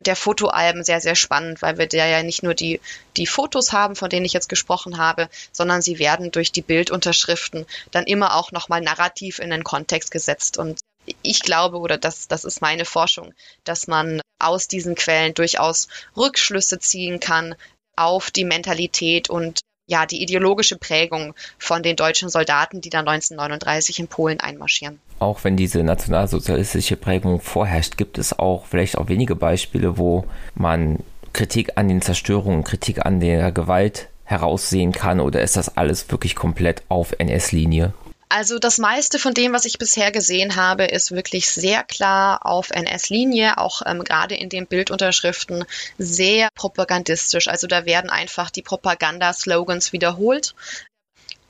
[0.00, 2.80] der Fotoalben sehr, sehr spannend, weil wir da ja nicht nur die,
[3.16, 7.66] die Fotos haben, von denen ich jetzt gesprochen habe, sondern sie werden durch die Bildunterschriften
[7.90, 10.58] dann immer auch nochmal narrativ in den Kontext gesetzt.
[10.58, 10.80] Und
[11.22, 13.32] ich glaube, oder das, das ist meine Forschung,
[13.64, 17.54] dass man aus diesen Quellen durchaus Rückschlüsse ziehen kann
[17.96, 24.00] auf die Mentalität und ja, die ideologische Prägung von den deutschen Soldaten, die dann 1939
[24.00, 24.98] in Polen einmarschieren.
[25.18, 30.24] Auch wenn diese nationalsozialistische Prägung vorherrscht, gibt es auch vielleicht auch wenige Beispiele, wo
[30.54, 30.98] man
[31.32, 36.34] Kritik an den Zerstörungen, Kritik an der Gewalt heraussehen kann oder ist das alles wirklich
[36.34, 37.92] komplett auf NS-Linie?
[38.28, 42.70] Also das meiste von dem, was ich bisher gesehen habe, ist wirklich sehr klar auf
[42.70, 45.64] NS-Linie, auch ähm, gerade in den Bildunterschriften
[45.96, 47.46] sehr propagandistisch.
[47.46, 50.54] Also da werden einfach die Propagandaslogans wiederholt.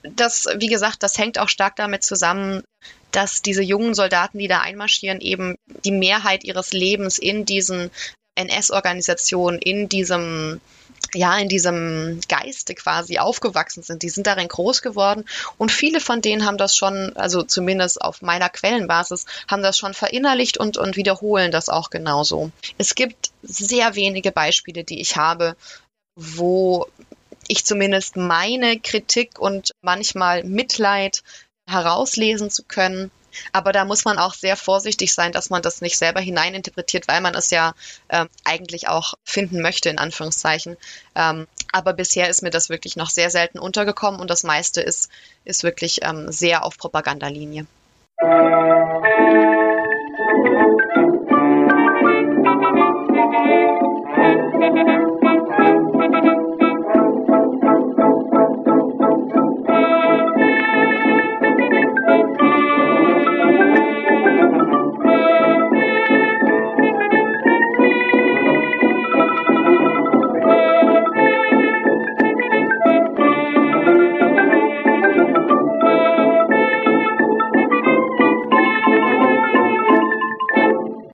[0.02, 2.62] Das, wie gesagt, das hängt auch stark damit zusammen,
[3.10, 7.90] dass diese jungen Soldaten, die da einmarschieren, eben die Mehrheit ihres Lebens in diesen
[8.36, 10.60] NS-Organisationen, in diesem
[11.14, 14.02] ja in diesem Geiste quasi aufgewachsen sind.
[14.02, 15.24] Die sind darin groß geworden
[15.58, 19.94] und viele von denen haben das schon, also zumindest auf meiner Quellenbasis, haben das schon
[19.94, 22.50] verinnerlicht und, und wiederholen das auch genauso.
[22.78, 25.56] Es gibt sehr wenige Beispiele, die ich habe,
[26.16, 26.86] wo
[27.48, 31.22] ich zumindest meine Kritik und manchmal Mitleid
[31.68, 33.10] herauslesen zu können.
[33.52, 37.20] Aber da muss man auch sehr vorsichtig sein, dass man das nicht selber hineininterpretiert, weil
[37.20, 37.74] man es ja
[38.08, 40.76] äh, eigentlich auch finden möchte, in Anführungszeichen.
[41.14, 45.10] Ähm, aber bisher ist mir das wirklich noch sehr selten untergekommen und das meiste ist,
[45.44, 47.66] ist wirklich ähm, sehr auf Propagandalinie.
[48.22, 49.06] Musik